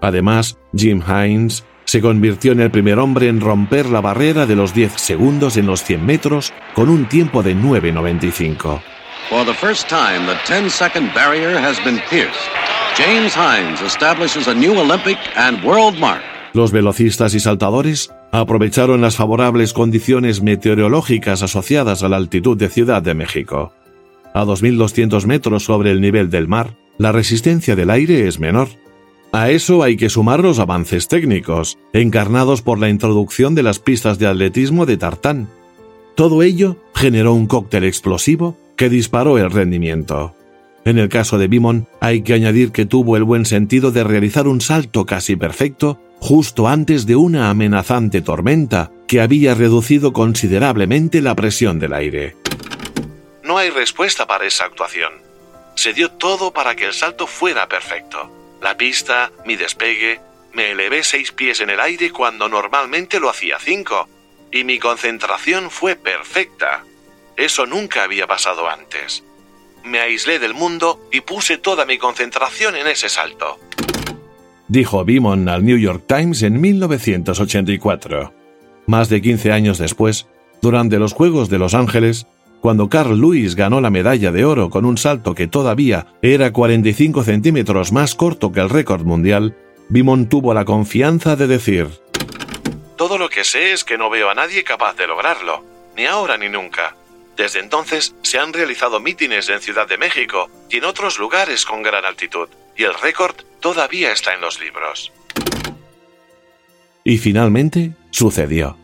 Además, 0.00 0.56
Jim 0.72 1.02
Hines 1.02 1.64
se 1.84 2.00
convirtió 2.00 2.52
en 2.52 2.60
el 2.60 2.70
primer 2.70 3.00
hombre 3.00 3.26
en 3.26 3.40
romper 3.40 3.86
la 3.86 4.00
barrera 4.00 4.46
de 4.46 4.54
los 4.54 4.72
10 4.72 4.92
segundos 4.92 5.56
en 5.56 5.66
los 5.66 5.82
100 5.82 6.06
metros 6.06 6.52
con 6.74 6.88
un 6.88 7.08
tiempo 7.08 7.42
de 7.42 7.56
9.95. 7.56 8.80
For 9.28 9.44
the 9.44 9.52
first 9.52 9.88
time, 9.88 10.24
the 10.26 10.36
10-second 10.46 11.12
barrier 11.12 11.58
has 11.58 11.82
been 11.84 12.00
pierced. 12.08 12.38
James 12.96 13.34
Hines 13.34 13.82
establishes 13.82 14.46
a 14.46 14.54
new 14.54 14.78
Olympic 14.78 15.18
and 15.34 15.64
world 15.64 15.98
mark. 15.98 16.22
Los 16.52 16.70
velocistas 16.70 17.34
y 17.34 17.40
saltadores 17.40 18.12
aprovecharon 18.32 19.00
las 19.00 19.16
favorables 19.16 19.72
condiciones 19.72 20.42
meteorológicas 20.42 21.42
asociadas 21.42 22.02
a 22.02 22.08
la 22.08 22.16
altitud 22.16 22.56
de 22.56 22.68
Ciudad 22.68 23.02
de 23.02 23.14
México. 23.14 23.72
A 24.34 24.44
2.200 24.44 25.26
metros 25.26 25.64
sobre 25.64 25.90
el 25.90 26.00
nivel 26.00 26.30
del 26.30 26.48
mar, 26.48 26.76
la 26.98 27.12
resistencia 27.12 27.76
del 27.76 27.90
aire 27.90 28.28
es 28.28 28.38
menor 28.38 28.68
a 29.32 29.50
eso 29.50 29.82
hay 29.82 29.96
que 29.96 30.08
sumar 30.08 30.40
los 30.40 30.58
avances 30.58 31.06
técnicos, 31.06 31.78
encarnados 31.92 32.62
por 32.62 32.78
la 32.78 32.88
introducción 32.88 33.54
de 33.54 33.62
las 33.62 33.78
pistas 33.78 34.18
de 34.18 34.26
atletismo 34.26 34.86
de 34.86 34.96
tartán. 34.96 35.48
Todo 36.14 36.42
ello 36.42 36.78
generó 36.94 37.34
un 37.34 37.46
cóctel 37.46 37.84
explosivo 37.84 38.56
que 38.76 38.88
disparó 38.88 39.36
el 39.36 39.50
rendimiento. 39.50 40.34
En 40.86 40.98
el 40.98 41.10
caso 41.10 41.36
de 41.36 41.46
Bimon, 41.46 41.86
hay 42.00 42.22
que 42.22 42.32
añadir 42.32 42.72
que 42.72 42.86
tuvo 42.86 43.18
el 43.18 43.24
buen 43.24 43.44
sentido 43.44 43.90
de 43.90 44.02
realizar 44.02 44.48
un 44.48 44.62
salto 44.62 45.04
casi 45.04 45.36
perfecto 45.36 46.00
justo 46.20 46.68
antes 46.68 47.06
de 47.06 47.16
una 47.16 47.50
amenazante 47.50 48.20
tormenta 48.20 48.90
que 49.06 49.20
había 49.20 49.54
reducido 49.54 50.12
considerablemente 50.12 51.22
la 51.22 51.34
presión 51.34 51.78
del 51.78 51.94
aire. 51.94 52.36
No 53.42 53.56
hay 53.56 53.70
respuesta 53.70 54.26
para 54.26 54.46
esa 54.46 54.64
actuación. 54.64 55.12
Se 55.74 55.92
dio 55.92 56.10
todo 56.10 56.52
para 56.52 56.74
que 56.74 56.84
el 56.84 56.92
salto 56.92 57.26
fuera 57.26 57.68
perfecto. 57.68 58.30
La 58.60 58.76
pista, 58.76 59.32
mi 59.46 59.56
despegue, 59.56 60.20
me 60.52 60.72
elevé 60.72 61.04
seis 61.04 61.32
pies 61.32 61.60
en 61.60 61.70
el 61.70 61.80
aire 61.80 62.10
cuando 62.10 62.48
normalmente 62.48 63.20
lo 63.20 63.30
hacía 63.30 63.58
cinco, 63.60 64.08
y 64.50 64.64
mi 64.64 64.78
concentración 64.78 65.70
fue 65.70 65.94
perfecta. 65.94 66.84
Eso 67.36 67.66
nunca 67.66 68.02
había 68.02 68.26
pasado 68.26 68.68
antes. 68.68 69.22
Me 69.84 70.00
aislé 70.00 70.38
del 70.38 70.54
mundo 70.54 71.00
y 71.12 71.20
puse 71.20 71.56
toda 71.56 71.86
mi 71.86 71.96
concentración 71.96 72.74
en 72.76 72.88
ese 72.88 73.08
salto. 73.08 73.58
Dijo 74.68 75.04
Beamon 75.04 75.48
al 75.48 75.64
New 75.64 75.78
York 75.78 76.04
Times 76.06 76.42
en 76.42 76.60
1984. 76.60 78.32
Más 78.86 79.08
de 79.08 79.20
15 79.20 79.52
años 79.52 79.78
después, 79.78 80.28
durante 80.62 80.98
los 80.98 81.12
Juegos 81.12 81.48
de 81.48 81.58
Los 81.58 81.74
Ángeles, 81.74 82.26
cuando 82.60 82.88
Carl 82.88 83.20
Lewis 83.20 83.54
ganó 83.54 83.80
la 83.80 83.90
medalla 83.90 84.32
de 84.32 84.44
oro 84.44 84.70
con 84.70 84.84
un 84.84 84.98
salto 84.98 85.34
que 85.34 85.46
todavía 85.46 86.06
era 86.22 86.52
45 86.52 87.22
centímetros 87.22 87.92
más 87.92 88.14
corto 88.14 88.52
que 88.52 88.60
el 88.60 88.70
récord 88.70 89.04
mundial, 89.04 89.56
Beamon 89.88 90.28
tuvo 90.28 90.54
la 90.54 90.64
confianza 90.64 91.36
de 91.36 91.46
decir: 91.46 91.88
Todo 92.96 93.16
lo 93.16 93.28
que 93.28 93.44
sé 93.44 93.72
es 93.72 93.84
que 93.84 93.96
no 93.96 94.10
veo 94.10 94.28
a 94.28 94.34
nadie 94.34 94.64
capaz 94.64 94.96
de 94.96 95.06
lograrlo, 95.06 95.64
ni 95.96 96.06
ahora 96.06 96.36
ni 96.36 96.48
nunca. 96.48 96.96
Desde 97.36 97.60
entonces 97.60 98.16
se 98.22 98.38
han 98.40 98.52
realizado 98.52 98.98
mítines 98.98 99.48
en 99.48 99.60
Ciudad 99.60 99.86
de 99.86 99.96
México 99.96 100.50
y 100.68 100.78
en 100.78 100.84
otros 100.84 101.20
lugares 101.20 101.64
con 101.64 101.84
gran 101.84 102.04
altitud, 102.04 102.48
y 102.78 102.84
el 102.84 102.94
récord 103.02 103.34
todavía 103.60 104.12
está 104.12 104.32
en 104.32 104.40
los 104.40 104.58
libros. 104.60 105.12
Y 107.04 107.18
finalmente 107.18 107.92
sucedió. 108.10 108.76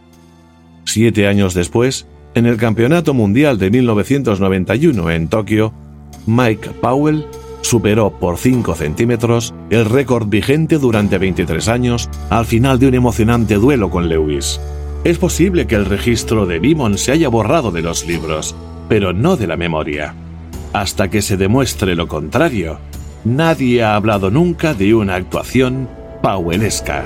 Siete 0.85 1.29
años 1.29 1.55
después, 1.55 2.07
en 2.35 2.47
el 2.47 2.57
Campeonato 2.57 3.15
Mundial 3.15 3.59
de 3.59 3.71
1991 3.71 5.11
en 5.11 5.29
Tokio, 5.29 5.73
Mike 6.27 6.71
Powell 6.81 7.27
superó 7.63 8.19
por 8.19 8.37
5 8.37 8.75
centímetros 8.75 9.55
el 9.71 9.85
récord 9.85 10.29
vigente 10.29 10.79
durante 10.79 11.17
23 11.19 11.69
años 11.69 12.11
al 12.31 12.45
final 12.45 12.79
de 12.79 12.89
un 12.89 12.95
emocionante 12.95 13.55
duelo 13.55 13.91
con 13.91 14.09
Lewis. 14.09 14.61
Es 15.05 15.19
posible 15.19 15.67
que 15.67 15.75
el 15.77 15.87
registro 15.87 16.47
de 16.47 16.59
Beamon 16.59 16.99
se 16.99 17.13
haya 17.13 17.29
borrado 17.29 17.71
de 17.71 17.83
los 17.83 18.07
libros, 18.07 18.55
pero 18.89 19.13
no 19.13 19.37
de 19.37 19.47
la 19.47 19.57
memoria. 19.57 20.15
Hasta 20.73 21.09
que 21.09 21.23
se 21.23 21.37
demuestre 21.37 21.95
lo 21.95 22.09
contrario, 22.09 22.79
nadie 23.25 23.83
ha 23.83 23.97
hablado 23.97 24.31
nunca 24.31 24.75
de 24.75 24.95
una 24.95 25.14
actuación 25.14 25.89
powellesca. 26.22 27.05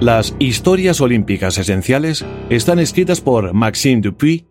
Las 0.00 0.34
historias 0.40 1.00
olímpicas 1.00 1.58
esenciales 1.58 2.24
están 2.50 2.80
escritas 2.80 3.20
por 3.20 3.52
Maxime 3.52 4.00
Dupuy 4.00 4.46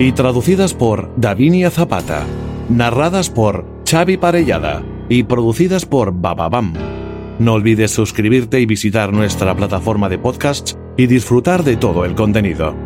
y 0.00 0.12
traducidas 0.12 0.74
por 0.74 1.12
Davinia 1.16 1.70
Zapata, 1.70 2.24
narradas 2.68 3.30
por 3.30 3.64
Xavi 3.88 4.16
Parellada 4.16 4.82
y 5.08 5.24
producidas 5.24 5.86
por 5.86 6.12
Bababam. 6.12 6.72
No 7.38 7.54
olvides 7.54 7.90
suscribirte 7.90 8.60
y 8.60 8.66
visitar 8.66 9.12
nuestra 9.12 9.54
plataforma 9.54 10.08
de 10.08 10.18
podcasts 10.18 10.78
y 10.96 11.06
disfrutar 11.06 11.64
de 11.64 11.76
todo 11.76 12.04
el 12.04 12.14
contenido. 12.14 12.85